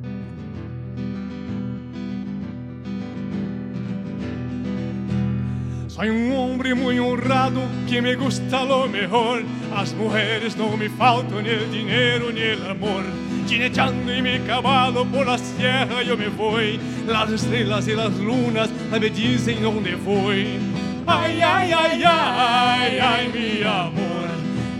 Soy 5.94 6.08
un 6.08 6.32
hombre 6.32 6.74
muy 6.74 6.98
honrado 6.98 7.60
que 7.86 8.00
me 8.00 8.14
gusta 8.14 8.64
lo 8.64 8.88
mejor. 8.88 9.42
Las 9.70 9.92
mujeres 9.92 10.56
no 10.56 10.74
me 10.74 10.88
faltan 10.88 11.44
ni 11.44 11.50
el 11.50 11.70
dinero 11.70 12.32
ni 12.32 12.40
el 12.40 12.64
amor. 12.64 13.04
Jinechando 13.46 14.10
en 14.10 14.24
mi 14.24 14.38
caballo 14.38 15.04
por 15.04 15.26
la 15.26 15.36
sierra 15.36 16.02
yo 16.02 16.16
me 16.16 16.28
voy. 16.28 16.80
Las 17.06 17.30
estrellas 17.30 17.86
y 17.88 17.94
las 17.94 18.10
lunas 18.14 18.70
me 18.90 19.00
dicen 19.00 19.62
dónde 19.62 19.94
voy. 19.96 20.58
Ay, 21.06 21.42
ay, 21.42 21.72
ay, 21.72 22.02
ay, 22.06 22.98
ay, 22.98 23.28
mi 23.34 23.62
amor. 23.62 24.28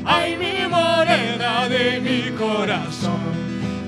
Ay, 0.06 0.34
mi 0.38 0.66
morena 0.66 1.68
de 1.68 2.00
mi 2.00 2.30
corazón. 2.38 3.20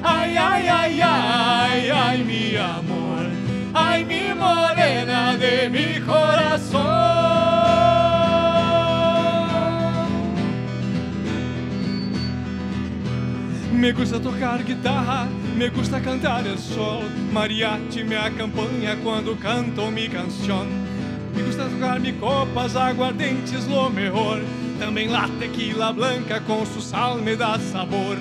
Ay, 0.03 0.37
ay, 0.37 0.69
ay, 0.69 1.01
ay, 1.01 1.91
ay, 1.91 2.23
mi 2.23 2.57
amor. 2.59 3.34
Ay, 3.75 4.05
mi 4.05 4.33
morena 4.35 5.37
de 5.37 5.69
mi 5.69 6.01
corazón. 6.01 6.85
Me 13.73 13.93
gusta 13.93 14.21
tocar 14.21 14.65
guitarra, 14.65 15.27
me 15.59 15.69
gusta 15.69 16.01
cantar 16.01 16.47
el 16.47 16.59
sol. 16.59 17.03
Mariachi 17.33 18.05
me 18.05 18.17
acompaña 18.17 18.97
cuando 19.03 19.37
canto 19.37 19.91
mi 19.91 20.09
canción. 20.09 20.69
Me 21.35 21.43
gusta 21.43 21.69
tocar 21.69 21.99
mi 22.01 22.13
copas, 22.13 22.77
aguardentes, 22.77 23.67
lo 23.67 23.91
mejor. 23.91 24.41
Também 24.79 25.09
la 25.09 25.29
tequila 25.39 25.93
blanca 25.93 26.41
com 26.41 26.65
su 26.67 26.81
sal 26.81 27.21
me 27.23 27.37
dá 27.37 27.59
sabor. 27.59 28.19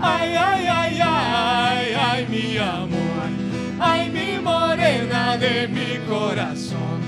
Ay, 0.00 0.34
ay, 0.36 0.66
ay, 0.66 1.00
ay, 1.00 1.94
ay, 1.94 2.26
mi 2.28 2.58
amor. 2.58 3.49
Ay, 3.82 4.10
mi 4.10 4.38
morena 4.38 5.36
de 5.38 5.66
mi 5.66 5.98
corazón. 6.06 7.00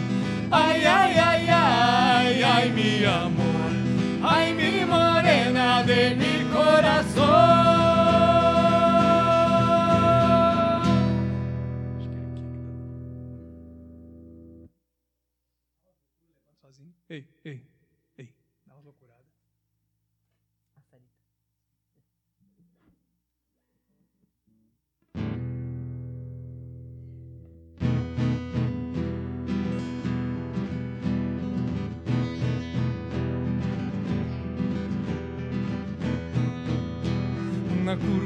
Ay, 0.50 0.84
ay, 0.84 1.16
ay, 1.18 1.46
ay, 1.50 2.42
ay, 2.42 2.70
mi 2.72 3.04
amor. 3.04 3.72
Ay, 4.22 4.54
mi 4.54 4.84
morena 4.86 5.82
de 5.84 6.14
mi 6.16 6.34
corazón. 6.50 7.72
Ei, 17.10 17.28
ei, 17.44 17.60
ei. 18.16 18.34
Dá 18.66 18.72
uma 18.74 18.82
loucurada. 18.84 19.22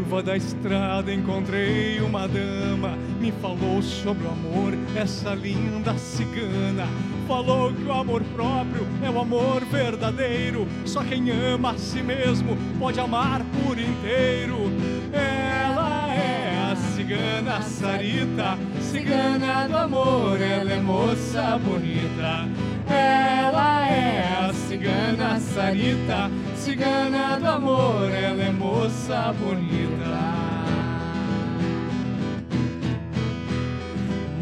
Curva 0.06 0.22
da 0.22 0.36
estrada 0.36 1.12
encontrei 1.12 2.00
uma 2.00 2.28
dama, 2.28 2.96
me 3.20 3.32
falou 3.32 3.82
sobre 3.82 4.24
o 4.24 4.30
amor, 4.30 4.72
essa 4.94 5.34
linda 5.34 5.98
cigana. 5.98 6.86
Falou 7.26 7.72
que 7.72 7.82
o 7.82 7.92
amor 7.92 8.22
próprio 8.34 8.86
é 9.04 9.10
o 9.10 9.20
amor 9.20 9.64
verdadeiro, 9.64 10.68
só 10.84 11.02
quem 11.02 11.30
ama 11.30 11.72
a 11.72 11.78
si 11.78 12.02
mesmo 12.02 12.56
pode 12.78 13.00
amar 13.00 13.42
por 13.64 13.76
inteiro. 13.78 14.70
Ela 15.12 16.14
é 16.14 16.70
a 16.70 16.76
cigana 16.76 17.60
Sarita, 17.62 18.56
cigana 18.80 19.66
do 19.66 19.76
amor, 19.76 20.40
ela 20.40 20.72
é 20.72 20.80
moça 20.80 21.58
bonita. 21.58 22.75
Ela 22.88 23.88
é 23.88 24.48
a 24.48 24.52
cigana 24.52 25.40
Sarita, 25.40 26.30
cigana 26.54 27.38
do 27.38 27.48
amor, 27.48 28.10
ela 28.10 28.42
é 28.42 28.50
moça 28.50 29.34
bonita. 29.38 30.36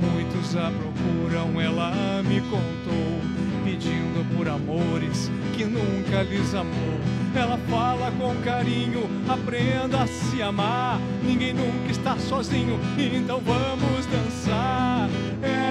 Muitos 0.00 0.56
a 0.56 0.70
procuram, 0.70 1.60
ela 1.60 2.22
me 2.22 2.40
contou, 2.42 3.20
pedindo 3.64 4.36
por 4.36 4.48
amores 4.48 5.30
que 5.56 5.64
nunca 5.64 6.22
lhes 6.22 6.54
amou. 6.54 7.00
Ela 7.34 7.58
fala 7.68 8.12
com 8.12 8.34
carinho, 8.42 9.08
aprenda 9.28 10.02
a 10.02 10.06
se 10.06 10.40
amar. 10.40 11.00
Ninguém 11.22 11.52
nunca 11.52 11.90
está 11.90 12.16
sozinho, 12.16 12.78
então 12.96 13.40
vamos 13.40 14.06
dançar. 14.06 15.08
É 15.42 15.63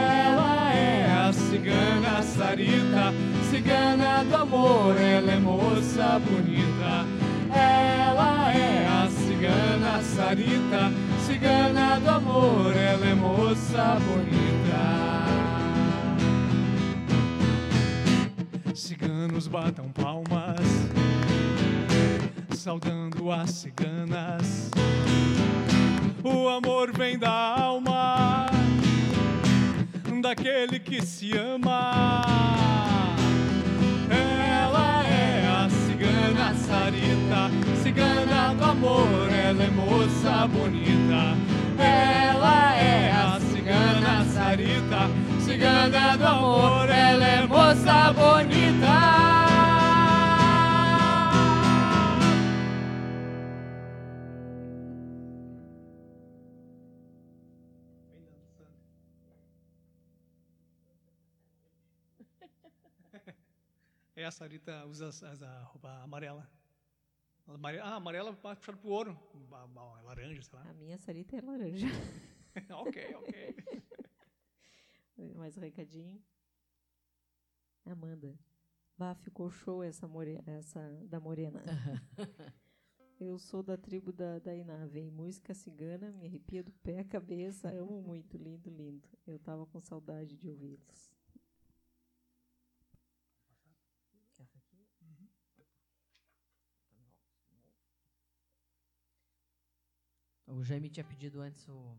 cigana 1.54 2.24
Sarita, 2.24 3.14
cigana 3.52 4.24
do 4.24 4.36
amor, 4.36 4.98
ela 5.00 5.32
é 5.34 5.40
moça 5.40 6.20
bonita. 6.20 7.06
Ela 7.56 8.52
é 8.52 8.88
a 8.88 9.08
cigana 9.08 10.02
Sarita, 10.02 10.92
cigana 11.24 12.00
do 12.00 12.10
amor, 12.10 12.76
ela 12.76 13.06
é 13.06 13.14
moça 13.14 14.00
bonita. 14.02 15.14
Ciganos 18.74 19.48
batam 19.48 19.90
palmas, 19.90 20.60
saudando 22.56 23.32
as 23.32 23.52
ciganas. 23.52 24.72
O 26.24 26.50
amor 26.50 26.92
vem 26.92 27.20
da 27.20 27.30
alma 27.30 28.63
daquele 30.24 30.80
que 30.80 31.06
se 31.06 31.38
ama. 31.38 32.22
Ela 34.10 35.04
é 35.06 35.46
a 35.46 35.70
cigana 35.70 36.56
Sarita, 36.56 37.52
cigana 37.84 38.56
do 38.56 38.64
amor, 38.64 39.30
ela 39.30 39.64
é 39.64 39.70
moça 39.70 40.48
bonita. 40.48 41.38
Ela 41.78 42.76
é 42.78 43.12
a 43.12 43.38
cigana 43.52 44.26
Sarita, 44.34 45.10
cigana 45.42 46.18
do 46.18 46.26
amor, 46.26 46.90
ela 46.90 47.28
é 47.28 47.46
moça 47.46 48.14
bonita. 48.14 49.43
É, 64.24 64.26
a 64.26 64.32
Sarita 64.32 64.86
usa 64.86 65.10
a 65.46 65.64
roupa 65.66 65.90
amarela. 66.02 66.50
Amare- 67.46 67.80
Ah, 67.80 67.96
amarela 67.96 68.34
puxar 68.34 68.78
pro 68.78 68.90
ouro. 68.90 69.20
Laranja, 70.06 70.42
sei 70.44 70.58
lá. 70.60 70.70
A 70.70 70.74
minha 70.74 70.98
Sarita 70.98 71.36
é 71.36 71.42
laranja. 71.42 71.86
ok, 72.72 73.16
ok. 73.16 73.56
Mais 75.36 75.58
um 75.58 75.60
recadinho. 75.60 76.24
Amanda. 77.86 78.40
Bah, 78.98 79.14
ficou 79.14 79.50
show 79.50 79.84
essa, 79.84 80.08
more... 80.08 80.40
essa 80.46 80.80
da 81.10 81.20
Morena. 81.20 81.62
Eu 83.20 83.38
sou 83.38 83.62
da 83.62 83.76
tribo 83.78 84.14
da, 84.14 84.40
da 84.40 84.56
Iná. 84.56 84.86
Vem 84.86 85.10
música 85.12 85.54
cigana, 85.54 86.14
me 86.14 86.26
arrepia 86.28 86.64
do 86.64 86.72
pé 86.72 87.00
à 87.00 87.04
cabeça. 87.04 87.70
Amo 87.70 88.02
muito, 88.02 88.38
lindo, 88.38 88.70
lindo. 88.70 89.10
Eu 89.28 89.38
tava 89.38 89.66
com 89.66 89.82
saudade 89.82 90.38
de 90.38 90.50
ouvi-los. 90.50 91.13
O 100.56 100.64
Jaime 100.64 100.88
tinha 100.88 101.04
pedido 101.04 101.42
antes 101.42 101.68
o. 101.68 101.98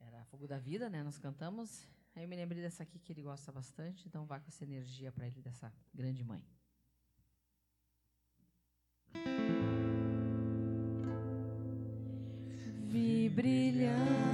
Era 0.00 0.24
Fogo 0.24 0.48
da 0.48 0.58
Vida, 0.58 0.90
né? 0.90 1.02
Nós 1.02 1.16
cantamos. 1.16 1.86
Aí 2.14 2.24
eu 2.24 2.28
me 2.28 2.34
lembrei 2.34 2.60
dessa 2.60 2.82
aqui 2.82 2.98
que 2.98 3.12
ele 3.12 3.22
gosta 3.22 3.52
bastante, 3.52 4.08
então 4.08 4.26
vai 4.26 4.40
com 4.40 4.48
essa 4.48 4.64
energia 4.64 5.12
para 5.12 5.26
ele 5.26 5.40
dessa 5.40 5.72
grande 5.94 6.24
mãe. 6.24 6.44
Vi 12.88 13.28
brilhando 13.28 14.27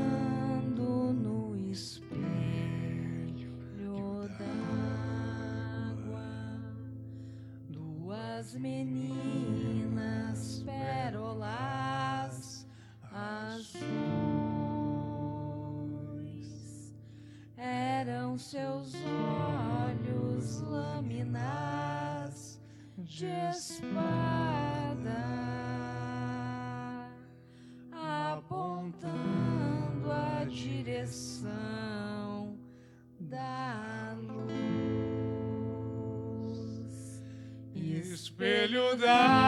Espelho 38.37 38.97
d'água, 38.97 39.44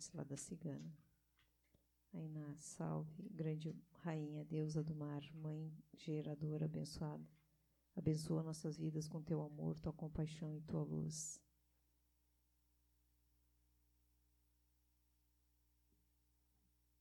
antes 0.00 0.10
lá 0.14 0.24
da 0.24 0.36
cigana. 0.36 0.90
Aí 2.14 2.26
na 2.30 2.56
Salve, 2.56 3.28
grande 3.28 3.76
rainha, 4.02 4.46
deusa 4.46 4.82
do 4.82 4.94
mar, 4.94 5.22
mãe 5.34 5.70
geradora 5.92 6.64
abençoada. 6.64 7.28
Abençoa 7.94 8.42
nossas 8.42 8.78
vidas 8.78 9.06
com 9.06 9.22
teu 9.22 9.42
amor, 9.42 9.78
tua 9.78 9.92
compaixão 9.92 10.56
e 10.56 10.62
tua 10.62 10.82
luz. 10.82 11.38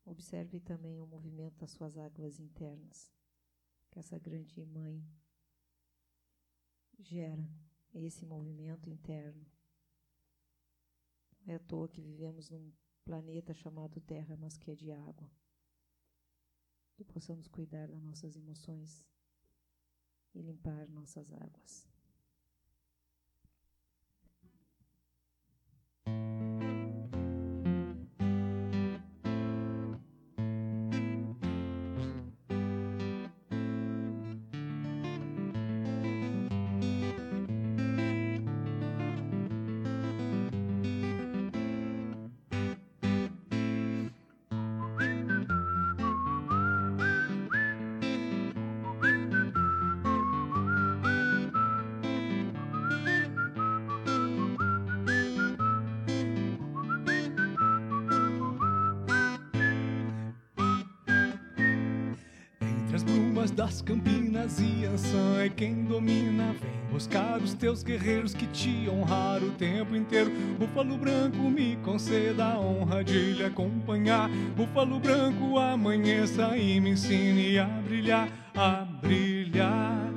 Observe 0.04 0.60
também 0.60 1.00
o 1.00 1.08
movimento 1.08 1.58
das 1.58 1.72
suas 1.72 1.98
águas 1.98 2.38
internas, 2.38 3.14
que 3.92 4.00
essa 4.00 4.20
grande 4.20 4.66
mãe 4.66 5.08
gera 7.00 7.48
esse 7.94 8.26
movimento 8.26 8.90
interno. 8.90 9.46
Não 11.46 11.54
é 11.54 11.56
à 11.56 11.60
toa 11.60 11.88
que 11.88 12.02
vivemos 12.02 12.50
num 12.50 12.72
planeta 13.10 13.56
chamado 13.56 14.00
Terra, 14.02 14.38
mas 14.38 14.56
que 14.56 14.70
é 14.70 14.76
de 14.76 14.92
água. 14.92 15.28
Que 16.94 17.04
possamos 17.04 17.48
cuidar 17.48 17.88
das 17.88 18.04
nossas 18.04 18.36
emoções 18.36 19.04
e 20.36 20.42
limpar 20.44 20.88
nossas 20.90 21.34
águas. 21.34 21.89
Das 63.52 63.82
campinas 63.82 64.60
e 64.60 64.86
Ançã 64.86 65.44
é 65.44 65.50
quem 65.50 65.84
domina. 65.86 66.54
Vem 66.54 66.92
buscar 66.92 67.40
os 67.42 67.54
teus 67.54 67.84
guerreiros 67.84 68.34
que 68.34 68.46
te 68.48 68.90
honrar 68.90 69.44
o 69.44 69.52
tempo 69.52 69.96
inteiro. 69.96 70.32
Búfalo 70.58 70.98
branco, 70.98 71.38
me 71.38 71.78
conceda 71.78 72.46
a 72.46 72.60
honra 72.60 73.04
de 73.04 73.34
lhe 73.34 73.46
acompanhar. 73.46 74.30
Búfalo 74.56 75.00
branco, 75.00 75.58
amanheça 75.58 76.58
e 76.58 76.80
me 76.80 76.92
ensine 76.92 77.60
a 77.60 77.66
brilhar, 77.66 78.30
a 78.56 78.86
brilhar. 79.02 80.09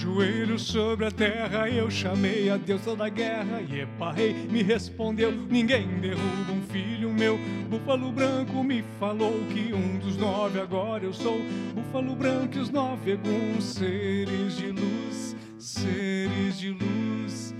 Joelhos 0.00 0.62
sobre 0.62 1.04
a 1.04 1.10
terra 1.10 1.68
eu 1.68 1.90
chamei 1.90 2.48
a 2.48 2.56
deusa 2.56 2.96
da 2.96 3.10
guerra 3.10 3.60
e 3.60 3.80
Eparrei 3.80 4.32
me 4.50 4.62
respondeu: 4.62 5.30
Ninguém 5.30 5.86
derruba 6.00 6.52
um 6.52 6.62
filho 6.72 7.12
meu. 7.12 7.38
Búfalo 7.68 8.10
branco 8.10 8.64
me 8.64 8.82
falou 8.98 9.34
que 9.52 9.74
um 9.74 9.98
dos 9.98 10.16
nove 10.16 10.58
agora 10.58 11.04
eu 11.04 11.12
sou. 11.12 11.42
Búfalo 11.74 12.16
branco 12.16 12.56
e 12.56 12.60
os 12.60 12.70
nove 12.70 13.12
alguns 13.12 13.62
seres 13.62 14.56
de 14.56 14.70
luz, 14.70 15.36
seres 15.58 16.58
de 16.58 16.70
luz. 16.70 17.54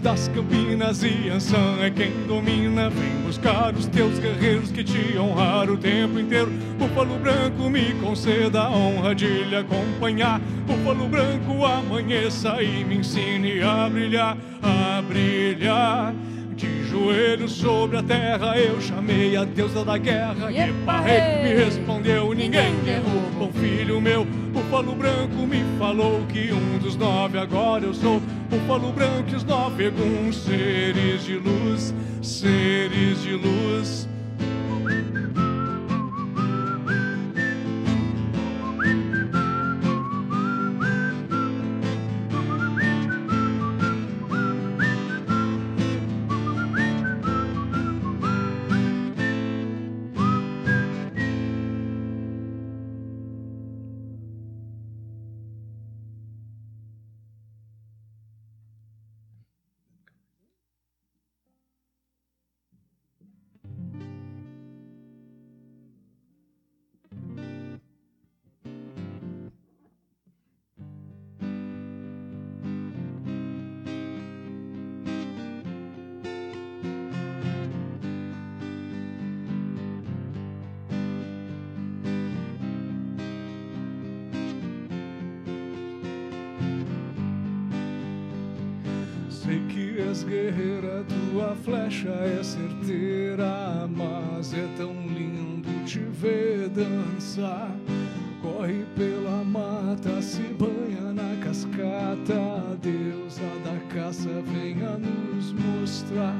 Das 0.00 0.26
Campinas 0.28 1.02
e 1.02 1.28
Ansan 1.28 1.76
é 1.82 1.90
quem 1.90 2.10
domina. 2.26 2.88
Vem 2.88 3.22
buscar 3.26 3.74
os 3.74 3.86
teus 3.86 4.18
guerreiros 4.18 4.72
que 4.72 4.82
te 4.82 5.18
honraram 5.18 5.74
o 5.74 5.76
tempo 5.76 6.18
inteiro. 6.18 6.50
Búfalo 6.78 7.18
branco, 7.18 7.68
me 7.68 7.92
conceda 8.00 8.62
a 8.62 8.70
honra 8.70 9.14
de 9.14 9.26
lhe 9.26 9.54
acompanhar. 9.54 10.40
Búfalo 10.66 11.06
branco, 11.08 11.64
amanheça 11.64 12.62
e 12.62 12.84
me 12.84 12.96
ensine 12.96 13.60
a 13.60 13.88
brilhar, 13.88 14.36
a 14.62 15.02
brilhar. 15.02 16.14
De 16.56 16.84
joelhos 16.84 17.52
sobre 17.52 17.98
a 17.98 18.02
terra 18.02 18.56
eu 18.58 18.80
chamei 18.80 19.36
a 19.36 19.42
deusa 19.42 19.84
da 19.84 19.96
guerra 19.96 20.52
Epa, 20.52 20.68
Eparrei, 20.68 21.42
me 21.42 21.64
respondeu 21.64 22.32
ninguém 22.34 22.74
derruba 22.84 23.44
um 23.46 23.52
filho 23.52 24.00
meu 24.00 24.26
Búfalo 24.72 24.94
branco 24.94 25.46
me 25.46 25.62
falou 25.78 26.24
que 26.32 26.50
um 26.50 26.78
dos 26.78 26.96
nove 26.96 27.36
agora 27.36 27.84
eu 27.84 27.92
sou. 27.92 28.22
Búfalo 28.48 28.90
branco 28.90 29.28
e 29.30 29.34
os 29.34 29.44
nove 29.44 29.84
alguns 29.84 30.36
seres 30.36 31.24
de 31.24 31.36
luz 31.36 31.94
Seres 32.22 33.20
de 33.20 33.34
luz 33.34 34.08
é 92.08 92.42
certeira, 92.42 93.88
mas 93.88 94.52
é 94.52 94.68
tão 94.76 94.92
lindo 95.06 95.68
te 95.84 95.98
ver 95.98 96.68
dançar. 96.70 97.70
Corre 98.40 98.84
pela 98.96 99.44
mata, 99.44 100.20
se 100.20 100.42
banha 100.42 101.12
na 101.12 101.36
cascata, 101.44 102.76
deusa 102.80 103.42
da 103.64 103.94
caça 103.94 104.28
venha 104.52 104.98
nos 104.98 105.52
mostrar 105.52 106.34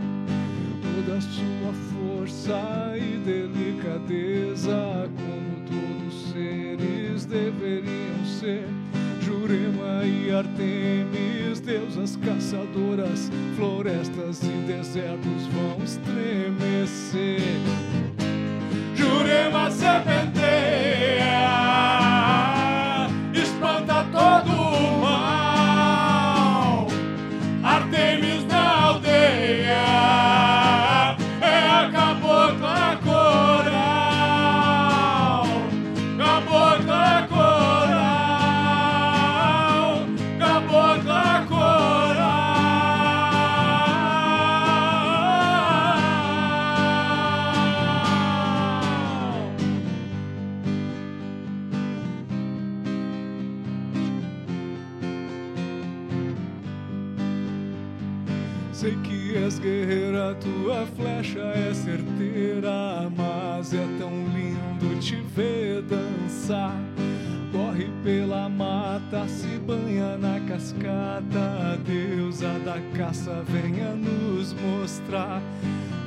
toda 0.83 1.21
sua 1.21 1.73
força 1.93 2.97
e 2.97 3.19
delicadeza, 3.25 5.09
como 5.17 5.67
todos 5.67 6.33
seres 6.33 7.25
deveriam 7.25 8.25
ser. 8.25 8.82
E 10.05 10.33
Artemis, 10.33 11.61
deusas 11.61 12.17
caçadoras, 12.17 13.31
florestas 13.55 14.43
e 14.43 14.67
desertos 14.67 15.47
vão 15.53 15.79
estremecer. 15.85 17.41
Jurema 18.97 19.71
serpenteia, 19.71 20.32
na 70.73 71.23
cascata, 71.23 71.73
a 71.73 71.77
deusa 71.77 72.59
da 72.65 72.79
caça 72.97 73.43
venha 73.49 73.95
nos 73.95 74.53
mostrar 74.55 75.43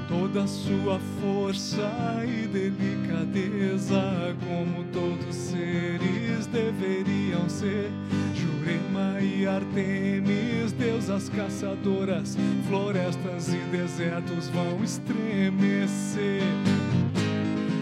toda 0.08 0.48
sua 0.48 1.00
força 1.22 1.92
e 2.24 2.48
delicadeza, 2.48 4.36
como 4.48 4.84
todos 4.86 5.36
seres 5.36 6.48
deveriam 6.48 7.48
ser. 7.50 7.90
Jurema 8.34 9.20
e 9.22 9.48
Artemis, 9.48 10.72
deusas 10.74 11.30
caçadoras, 11.30 12.38
florestas 12.68 13.50
e 13.50 13.58
desertos 13.72 14.50
vão 14.50 14.84
estremecer. 14.84 16.44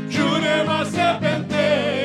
Jurema 0.10 0.86
serpenteia, 0.86 2.03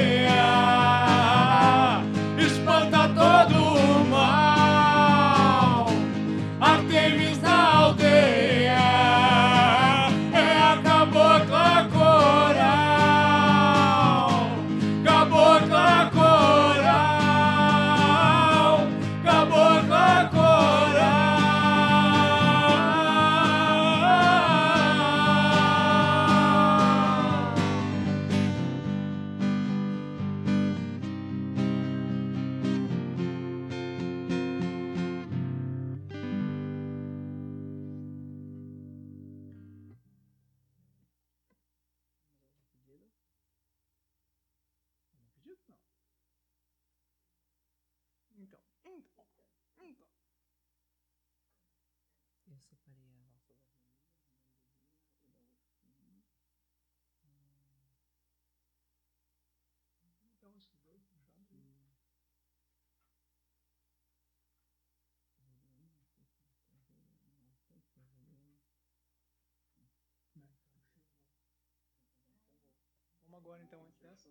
então, 73.68 73.78
então. 73.80 73.86
antes 73.86 74.00
dessa? 74.00 74.30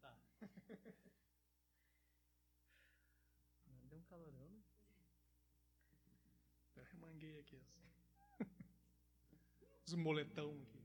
tá. 0.00 0.18
Deu 3.84 3.98
um 3.98 4.02
calorão, 4.04 4.48
né? 4.48 4.62
Eu 6.76 6.84
remanguei 6.84 7.38
aqui. 7.40 7.56
Assim. 7.56 7.82
Os 9.86 9.94
moletão 9.94 10.62
aqui. 10.62 10.77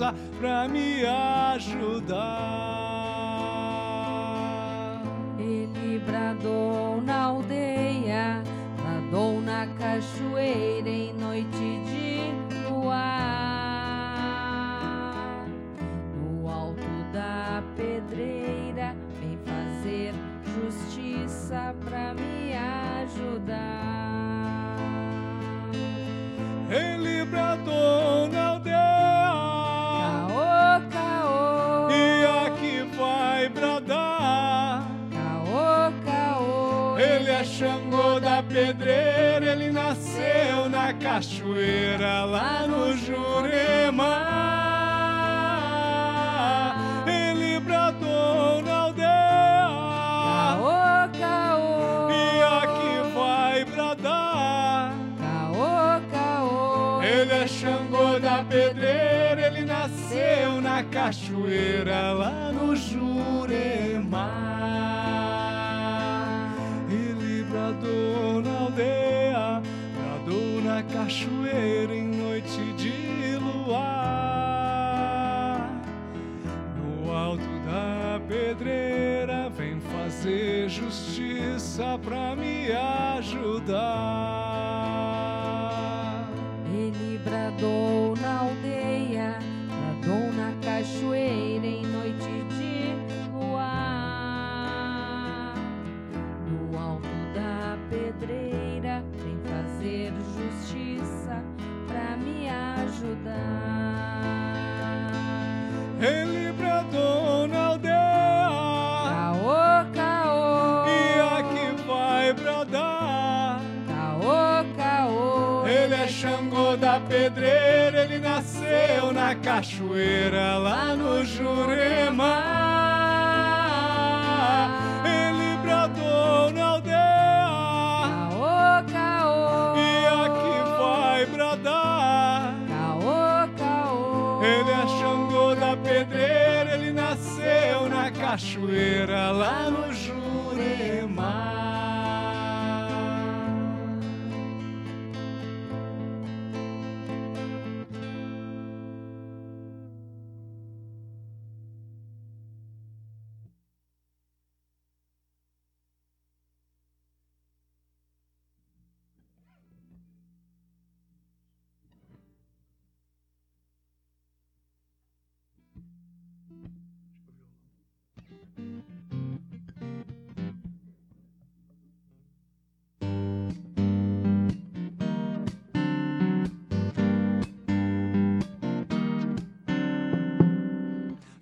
força 0.00 0.14
me 0.68 1.04
ajudar. 1.04 2.79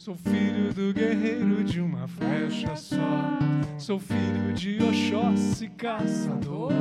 Sou 0.09 0.17
filho 0.17 0.73
do 0.73 0.95
guerreiro 0.95 1.63
de 1.63 1.83
uma 1.83 2.09
flecha 2.09 2.75
só. 2.77 3.39
Sou 3.77 3.99
filho 3.99 4.55
de 4.55 4.79
Oxóssi, 4.83 5.69
caçador. 5.77 6.73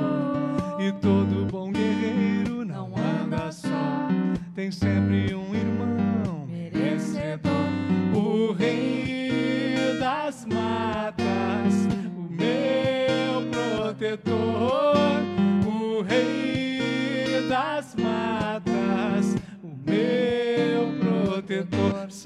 E 0.80 0.94
todo 0.94 1.46
bom 1.52 1.70
guerreiro 1.70 2.64
não 2.64 2.94
anda 2.96 3.52
só. 3.52 4.08
Tem 4.56 4.72
sempre 4.72 5.07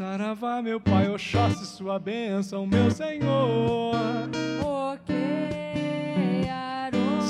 Saravá, 0.02 0.64
meu 0.64 0.82
pai, 0.82 1.08
Oxóssi, 1.12 1.64
sua 1.64 2.00
bênção, 2.00 2.66
meu 2.66 2.90
senhor. 2.90 3.94
Okay, 4.90 6.50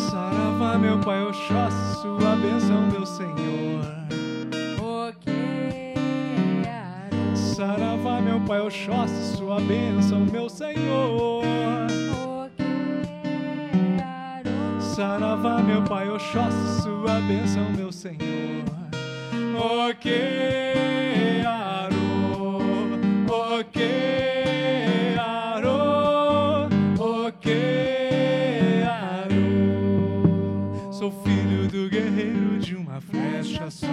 Saravá, 0.09 0.77
meu 0.77 0.97
pai, 1.01 1.21
Oxóssi, 1.21 2.01
sua 2.01 2.37
bênção, 2.37 2.87
meu 2.89 3.05
senhor. 3.05 3.83
Okay, 5.09 5.93
Saravá, 7.35 8.21
meu 8.21 8.39
pai, 8.39 8.61
Oxóssi, 8.61 9.35
sua 9.35 9.59
bênção, 9.59 10.21
meu 10.21 10.47
senhor. 10.47 11.43
Okay, 12.45 13.99
Saravá, 14.95 15.61
meu 15.61 15.83
pai, 15.83 16.09
Oxóssi, 16.09 16.83
sua 16.83 17.19
bênção, 17.19 17.69
meu 17.71 17.91
senhor. 17.91 18.63
Okay, 19.89 20.71
o 23.61 23.63
que 23.65 25.15
haru, 25.19 26.67
O 26.97 27.31
que 27.33 27.51
okearo. 28.81 29.35
Sou 30.91 31.11
filho 31.11 31.67
do 31.67 31.87
guerreiro 31.87 32.57
de 32.57 32.75
uma 32.75 32.99
flecha 32.99 33.69
só. 33.69 33.85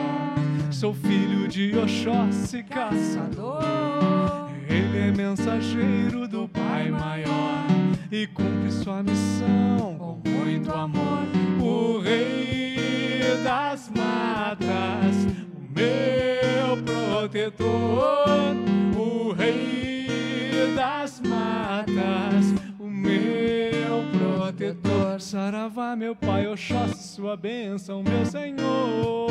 Sou 0.71 0.95
filho 0.95 1.47
de 1.47 1.77
Oxóssi, 1.77 2.63
caçador. 2.63 4.49
Ele 4.67 5.01
é 5.01 5.13
mensageiro 5.13 6.27
do 6.27 6.49
Pai 6.49 6.91
Maior 6.91 7.67
e 8.11 8.27
cumpre 8.27 8.73
sua 8.73 9.03
missão 9.03 9.99
com 9.99 10.31
muito 10.31 10.73
amor. 10.73 11.27
O 11.61 11.99
Rei 11.99 13.37
das 13.45 13.91
Matas 13.95 15.48
meu 15.79 16.77
protetor, 16.83 18.57
o 18.97 19.33
rei 19.33 20.75
das 20.75 21.21
matas, 21.21 22.53
o 22.81 22.89
meu 22.89 24.05
protetor. 24.19 25.21
Saravá, 25.21 25.95
meu 25.95 26.17
pai, 26.17 26.49
Oxóssi, 26.49 27.15
sua 27.15 27.37
bênção, 27.37 28.03
meu 28.03 28.27
senhor. 28.27 29.29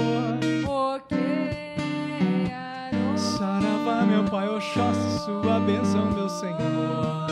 Saravá, 3.16 4.06
meu 4.06 4.24
pai, 4.24 4.48
Oxóssi, 4.50 5.26
sua 5.26 5.60
bênção, 5.60 6.12
meu 6.12 6.30
senhor. 6.30 7.28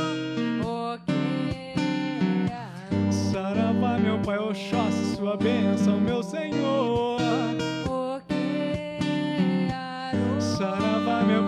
Saravá, 3.31 3.97
meu 3.97 4.19
pai, 4.19 4.37
Oxóssi, 4.37 5.15
sua 5.15 5.37
bênção, 5.37 5.99
meu 5.99 6.21
senhor. 6.21 7.15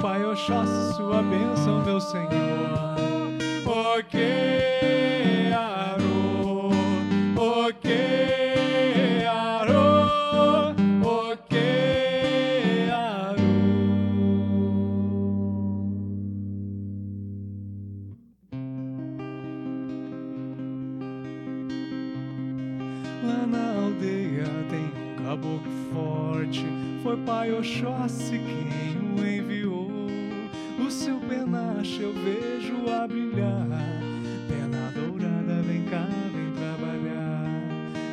Pai, 0.02 0.24
Oxóssi, 0.26 0.96
sua 0.96 1.22
bênção, 1.24 1.84
meu 1.84 2.00
Senhor. 2.00 2.28
O 3.66 4.04
que 4.04 5.52
arou, 5.54 6.72
o 7.36 7.74
que 7.74 9.26
arou, 9.26 10.76
o 11.04 11.38
que 11.50 12.90
arou. 12.92 13.38
Lá 23.24 23.46
na 23.48 23.84
aldeia 23.84 24.46
tem 24.70 24.86
um 24.86 25.16
caboclo 25.24 25.72
forte. 25.92 26.66
Foi 27.04 27.18
pai 27.18 27.52
Oxóssi. 27.54 28.36
O 28.38 28.67
seu 30.98 31.20
penacho 31.20 32.02
eu 32.02 32.14
vejo 32.14 32.90
a 32.90 33.08
brilhar. 33.08 33.68
Pena 34.48 34.92
dourada, 34.96 35.62
vem 35.62 35.84
cá, 35.84 36.08
vem 36.34 36.52
trabalhar. 36.54 37.46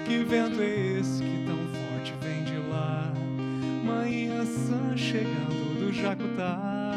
Que 0.05 0.19
vento 0.19 0.61
é 0.61 0.99
esse 0.99 1.23
que 1.23 1.45
tão 1.47 1.57
forte 1.57 2.13
vem 2.21 2.45
de 2.45 2.59
lá? 2.69 3.11
Manhã 3.83 4.45
sã 4.45 4.95
chegando 4.97 5.81
do 5.81 5.93
Jacutá, 5.93 6.93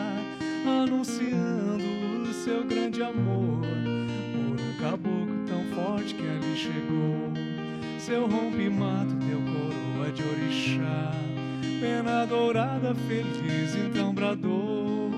anunciando 0.65 2.30
o 2.30 2.34
seu 2.34 2.65
grande 2.65 3.01
amor. 3.01 3.61
Por 4.34 4.61
um 4.61 4.73
caboclo 4.81 5.45
tão 5.47 5.64
forte 5.73 6.15
que 6.15 6.27
ali 6.27 6.55
chegou. 6.57 7.31
Seu 7.97 8.27
rompe-mato 8.27 9.14
deu 9.15 9.39
coroa 9.41 10.11
de 10.14 10.23
orixá 10.23 11.11
Pena 11.80 12.26
dourada 12.26 12.95
feliz 12.95 13.76
então 13.76 14.14
bradou 14.14 15.16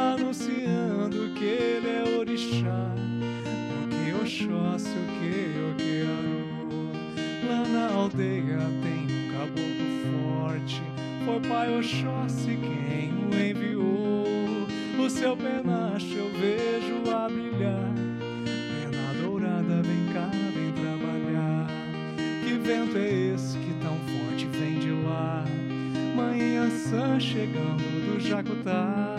Anunciando 0.00 1.34
que 1.34 1.44
ele 1.44 1.88
é 1.88 2.18
orixá 2.18 2.94
O 3.84 3.88
que 3.88 4.14
Oxóssi, 4.14 4.88
o 4.88 5.06
que 5.18 5.34
Oquearô 5.72 6.40
Lá 7.48 7.68
na 7.68 7.92
aldeia 7.92 8.58
tem 8.82 9.04
um 9.04 9.32
caboclo 9.32 9.88
forte 10.06 10.82
Foi 11.24 11.40
pai 11.48 11.78
Oxóssi 11.78 12.58
quem 12.58 13.12
o 13.14 13.34
enviou. 13.34 14.24
O 15.04 15.10
seu 15.10 15.36
penacho 15.36 16.14
eu 16.14 16.30
vejo 16.30 17.10
a 17.14 17.28
brilhar 17.28 17.92
Pena 18.44 19.14
dourada, 19.22 19.82
vem 19.82 20.12
cá, 20.12 20.30
vem 20.54 20.72
trabalhar. 20.72 21.66
Que 22.42 22.54
vento 22.58 22.96
é 22.96 23.34
esse 23.34 23.58
que 23.58 23.74
tão 23.82 23.96
forte 23.96 24.46
vem 24.46 24.78
de 24.78 24.90
lá? 25.04 25.44
Manhã 26.14 26.68
sã 26.70 27.18
chegando 27.18 27.82
do 28.06 28.20
Jacutá, 28.20 29.09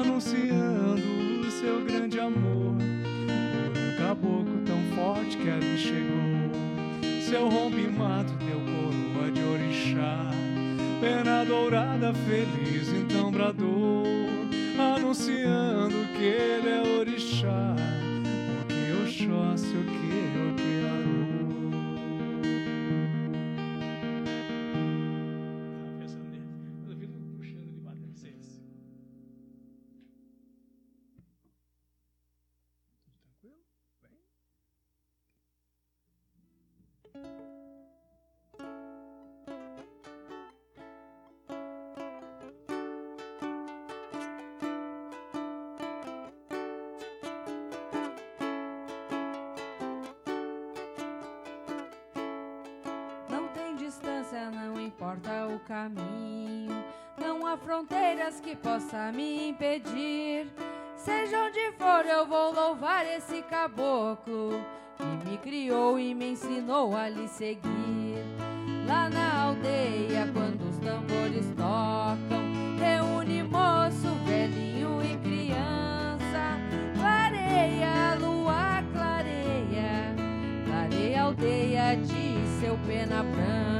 anunciando 0.00 1.46
o 1.46 1.50
seu 1.50 1.84
grande 1.84 2.18
amor. 2.18 2.74
Um 2.74 3.96
caboclo 3.96 4.60
tão 4.66 4.80
forte 4.96 5.36
que 5.36 5.48
ali 5.48 5.78
chegou, 5.78 7.22
seu 7.22 7.48
rompe-mato 7.48 8.32
deu 8.34 8.60
coroa 8.60 9.30
de 9.30 9.42
orixá. 9.42 10.30
Pena 11.00 11.44
dourada 11.44 12.12
feliz 12.12 12.88
então 12.88 13.30
bradou, 13.30 14.04
anunciando 14.78 15.94
que 16.16 16.24
ele 16.24 16.68
é 16.68 16.98
orixá. 16.98 17.76
O 18.60 18.66
que 18.66 19.02
Oxóssi, 19.02 19.76
o 19.76 19.84
que 19.84 20.04
Oquearô. 20.50 21.13
pensando 21.13 21.13
me 59.12 59.48
impedir. 59.48 60.46
Seja 60.96 61.44
onde 61.44 61.72
for, 61.72 62.06
eu 62.06 62.26
vou 62.26 62.52
louvar 62.52 63.06
esse 63.06 63.42
caboclo 63.42 64.64
que 64.96 65.28
me 65.28 65.36
criou 65.38 65.98
e 65.98 66.14
me 66.14 66.32
ensinou 66.32 66.96
a 66.96 67.08
lhe 67.08 67.28
seguir. 67.28 68.24
Lá 68.86 69.08
na 69.10 69.42
aldeia, 69.42 70.28
quando 70.32 70.62
os 70.68 70.78
tambores 70.78 71.46
tocam, 71.56 72.76
reúne 72.78 73.42
moço, 73.42 74.08
velhinho 74.26 75.00
e 75.02 75.16
criança. 75.18 76.58
Clareia, 76.98 78.14
lua 78.20 78.82
clareia, 78.92 80.14
clareia 80.66 81.22
aldeia 81.22 81.96
de 81.96 82.60
seu 82.60 82.78
pena 82.86 83.22
branca. 83.22 83.73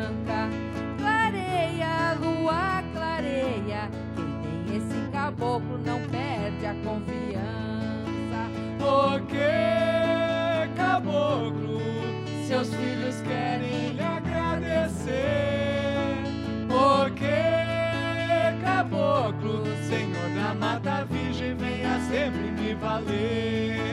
Caboclo 5.54 5.78
não 5.78 6.00
perde 6.08 6.66
a 6.66 6.74
confiança. 6.82 8.50
O 8.80 9.20
que, 9.26 10.74
caboclo, 10.76 11.80
seus 12.46 12.74
filhos 12.74 13.20
querem 13.22 13.92
lhe 13.92 14.02
agradecer? 14.02 15.14
O 16.68 17.08
que, 17.14 18.64
caboclo, 18.64 19.64
Senhor 19.88 20.28
da 20.34 20.54
Mata 20.54 21.04
Virgem, 21.04 21.54
venha 21.54 22.00
sempre 22.00 22.50
me 22.50 22.74
valer. 22.74 23.83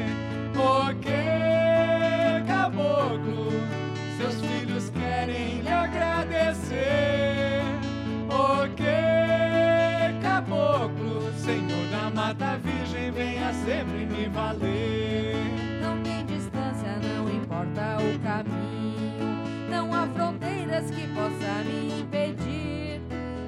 Mata 12.31 12.57
Virgem, 12.59 13.11
venha 13.11 13.51
sempre 13.65 14.05
me 14.05 14.29
valer. 14.29 15.35
Não 15.81 16.01
tem 16.01 16.25
distância, 16.25 16.95
não 17.03 17.27
importa 17.27 17.97
o 17.97 18.19
caminho. 18.19 19.69
Não 19.69 19.93
há 19.93 20.07
fronteiras 20.07 20.89
que 20.91 21.07
possa 21.07 21.63
me 21.65 21.99
impedir. 21.99 23.01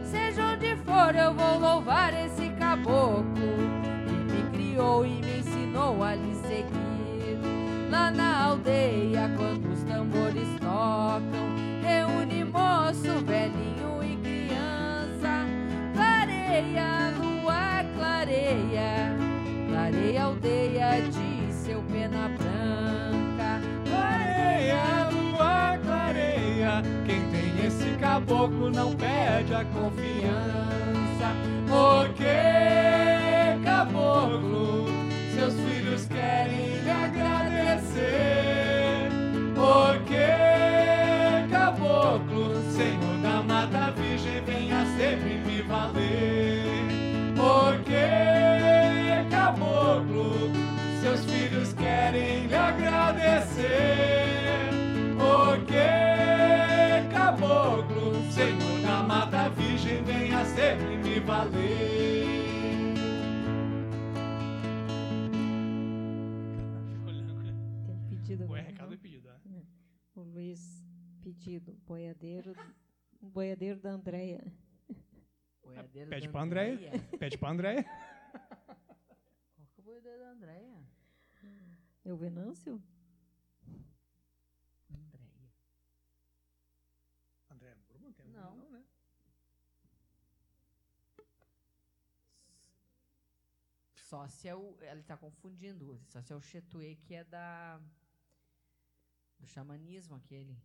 Seja 0.04 0.48
onde 0.48 0.76
for, 0.84 1.16
eu 1.16 1.34
vou 1.34 1.60
louvar 1.60 2.14
esse 2.26 2.50
caboclo 2.60 3.24
que 4.06 4.34
me 4.34 4.44
criou 4.52 5.06
e 5.06 5.22
me 5.22 5.40
ensinou 5.40 6.04
a 6.04 6.16
lhe 6.16 6.36
seguir. 6.36 7.40
Lá 7.90 8.12
na 8.12 8.48
aldeia, 8.48 9.32
quando 9.38 9.72
os 9.72 9.82
tambores 9.84 10.50
tocam, 10.60 11.56
reúne 11.82 12.44
moço, 12.44 13.24
velhinho 13.24 13.63
pena 21.92 22.30
branca. 22.30 23.62
Clareia, 23.90 25.10
lua, 25.12 25.78
clareia. 25.84 26.82
Quem 27.06 27.22
tem 27.32 27.66
esse 27.66 27.98
caboclo 27.98 28.70
não 28.70 28.96
perde 28.96 29.54
a 29.54 29.66
confiança. 29.66 31.34
O 31.70 32.14
que, 32.14 33.64
caboclo, 33.64 34.86
valer. 52.12 52.44
O 52.46 52.48
que, 52.50 52.74
caboclo, 52.74 53.42
seus 53.52 53.54
filhos 53.54 53.54
ser. 53.54 54.70
Porque 55.18 55.88
caboclo, 57.14 58.32
Senhor 58.32 58.82
da 58.82 59.04
mata 59.04 59.50
virgem, 59.50 60.04
venha 60.04 60.44
sempre 60.46 60.98
me 60.98 61.20
valer. 61.20 62.24
Tem 67.86 67.96
um 67.96 68.08
pedido 68.10 68.50
Ué, 68.50 68.62
recado 68.62 68.94
e 68.94 68.98
pedido. 68.98 69.30
é. 69.30 69.64
O 70.16 70.22
Luiz 70.22 70.84
pedido, 71.22 71.74
boiadeiro, 71.86 72.54
boiadeiro 73.22 73.80
da 73.80 73.92
Andréia. 73.92 74.44
Boiadeiro 75.64 76.10
Pede 76.10 76.28
da 76.28 76.32
pra 76.32 76.42
Andréia. 76.42 76.74
Andréia. 76.90 77.18
Pede 77.18 77.38
pra 77.38 77.50
André. 77.50 77.84
Qual 77.84 79.68
que 79.74 79.80
é 79.80 79.82
o 79.82 79.84
boiadeiro 79.84 80.20
da 80.20 80.32
Andréia? 80.32 80.73
É 82.06 82.12
o 82.14 82.18
Venâncio? 82.18 82.82
Andréia. 84.90 85.50
André 87.50 87.76
Burman 87.88 88.12
tem 88.14 88.26
algum? 88.36 88.40
Não. 88.40 88.56
não, 88.58 88.70
né? 88.72 88.84
Só 93.96 94.28
se 94.28 94.48
é 94.48 94.56
o. 94.56 94.78
Ele 94.82 95.04
tá 95.04 95.18
confundindo. 95.18 96.00
Só 96.08 96.22
se 96.22 96.34
é 96.34 96.36
o 96.36 96.42
Chetue 96.42 96.96
que 96.98 97.16
é 97.16 97.24
da. 97.24 97.82
Do 99.40 99.46
xamanismo 99.48 100.16
aquele. 100.16 100.58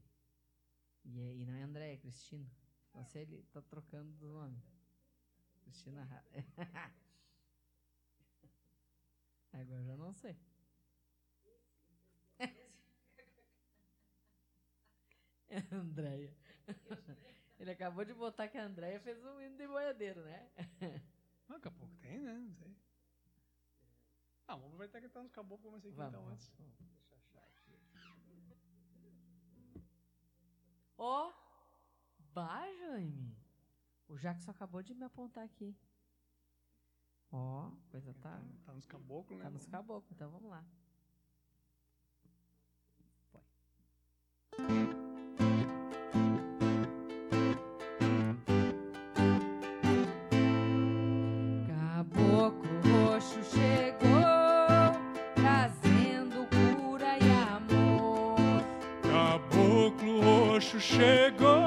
E, 1.05 1.21
é, 1.21 1.35
e 1.37 1.47
não 1.47 1.55
é 1.55 1.63
André, 1.63 1.93
é 1.95 1.97
Cristina. 1.97 2.51
Só 2.93 3.03
se 3.05 3.19
ele 3.19 3.43
tá 3.53 3.63
trocando 3.63 4.13
do 4.19 4.29
nome. 4.29 4.63
Cristina 5.63 6.05
Ra- 6.05 6.25
Agora 9.53 9.81
eu 9.81 9.85
já 9.87 9.97
não 9.97 10.13
sei. 10.13 10.37
Andréia. 15.73 16.35
Ele 17.59 17.71
acabou 17.71 18.05
de 18.05 18.15
botar 18.15 18.49
que 18.49 18.57
a 18.59 18.65
Andréia 18.65 19.01
fez 19.01 19.23
um 19.25 19.41
hino 19.41 19.57
de 19.57 19.67
boiadeiro, 19.67 20.23
né? 20.23 20.49
Ah, 21.49 21.55
daqui 21.55 21.69
a 21.69 21.71
pouco 21.73 21.97
tem, 21.97 22.19
né? 22.21 22.33
Não 22.35 22.55
sei. 22.55 22.77
Ah, 24.47 24.55
vamos 24.55 24.67
aproveitar 24.69 25.01
que 25.01 25.09
tá 25.09 25.23
nos 25.23 25.31
caboclos, 25.33 25.65
vamos 25.71 25.83
ver 25.83 25.89
aqui 25.89 25.97
Vamos, 25.97 26.11
então 26.13 26.23
vamos, 26.25 26.35
antes. 26.35 26.49
vamos. 26.57 26.79
Deixa 26.79 27.15
eu 27.15 27.19
achar 27.19 27.49
aqui. 27.49 27.79
Ó, 30.97 31.33
bah, 32.33 32.67
Jaime. 32.81 33.37
O 34.09 34.17
Jackson 34.17 34.51
acabou 34.51 34.83
de 34.83 34.95
me 34.95 35.05
apontar 35.05 35.45
aqui. 35.45 35.77
Ó, 37.31 37.71
coisa 37.91 38.15
tá, 38.15 38.43
Tá 38.65 38.73
nos 38.73 38.87
caboclos, 38.87 39.39
né? 39.39 39.45
tá 39.45 39.51
nos 39.51 39.67
caboclos, 39.67 40.11
então 40.13 40.31
vamos 40.31 40.51
lá. 40.51 40.65
Chegou, 60.79 61.58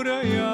cura 0.00 0.24
e 0.24 0.49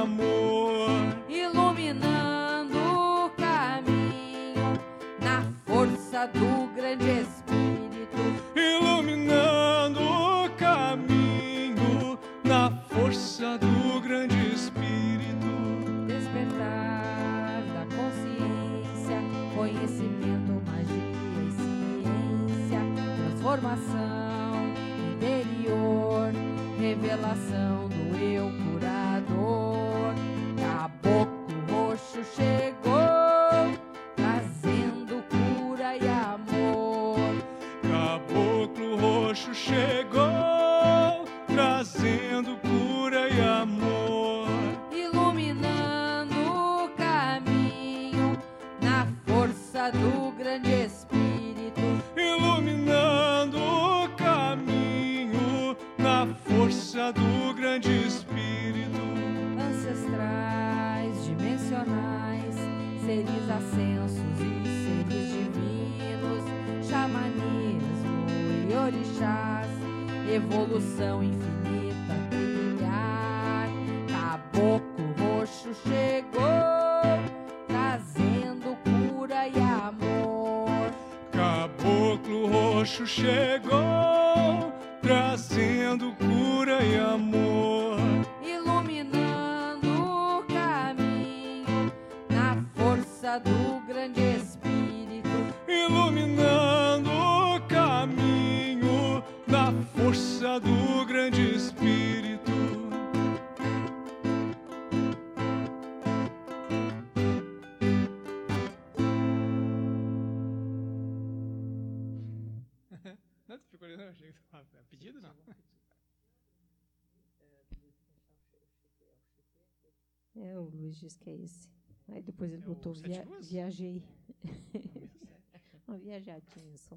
É, 120.96 120.98
Luiz 120.98 121.00
diz 121.00 121.16
que 121.16 121.30
é 121.30 121.34
esse. 121.36 121.68
Aí 122.08 122.22
depois 122.22 122.50
ele 122.52 122.62
É 122.62 122.66
botou 122.66 122.92
via, 122.94 123.24
Luzes? 123.24 123.50
viajei. 123.50 124.02
Uma 125.86 125.98
viajadinha 125.98 126.76
só. 126.78 126.96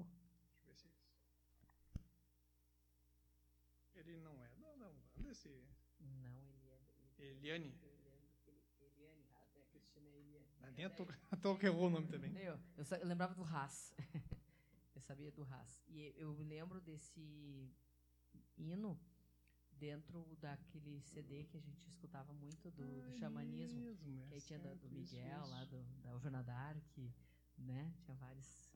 Deixa 0.66 0.88
eu 0.88 0.92
ver 0.92 0.98
se- 0.98 2.00
Ele 3.96 4.18
não 4.18 4.42
é 4.44 4.48
da, 4.58 4.76
da 4.76 4.88
Umbanda, 4.90 5.30
esse 5.32 5.50
Não, 6.00 6.40
ele 6.48 6.70
é. 6.72 7.26
Eliane. 7.30 7.76
Eliane, 7.82 9.26
é 9.56 9.64
Cristina 9.72 10.10
Eliane. 10.10 10.48
Nem 10.76 10.86
a 10.86 10.90
que 11.58 11.66
errou 11.66 11.88
o 11.88 11.90
nome 11.90 12.08
também. 12.08 12.32
Eu, 12.38 12.58
eu, 12.78 12.86
eu 13.02 13.08
lembrava 13.08 13.34
do 13.36 13.44
Haas. 13.44 13.94
Eu 14.96 15.02
sabia 15.02 15.32
do 15.32 15.44
Haas. 15.44 15.82
E 15.88 16.14
eu 16.18 16.34
lembro 16.34 16.82
desse 16.82 17.72
hino 18.58 19.00
dentro 19.80 20.26
daquele 20.42 21.02
CD 21.02 21.46
que 21.46 21.58
a 21.58 21.62
gente 21.62 21.88
escutava 21.88 22.34
muito 22.34 22.70
do, 22.72 23.02
do 23.02 23.18
xamanismo, 23.18 23.80
mesmo, 23.80 24.20
é 24.24 24.28
que 24.28 24.34
aí 24.36 24.42
tinha 24.42 24.60
do 24.60 24.64
certo, 24.64 24.86
isso, 24.86 25.16
Miguel, 25.16 25.42
isso. 25.42 25.50
lá 25.52 25.66
do, 25.66 25.84
da 26.04 26.18
Joana 26.18 26.44
Dark, 26.44 26.98
né? 27.58 27.94
Tinha 28.04 28.16
vários. 28.18 28.70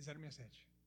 067. 0.00 0.79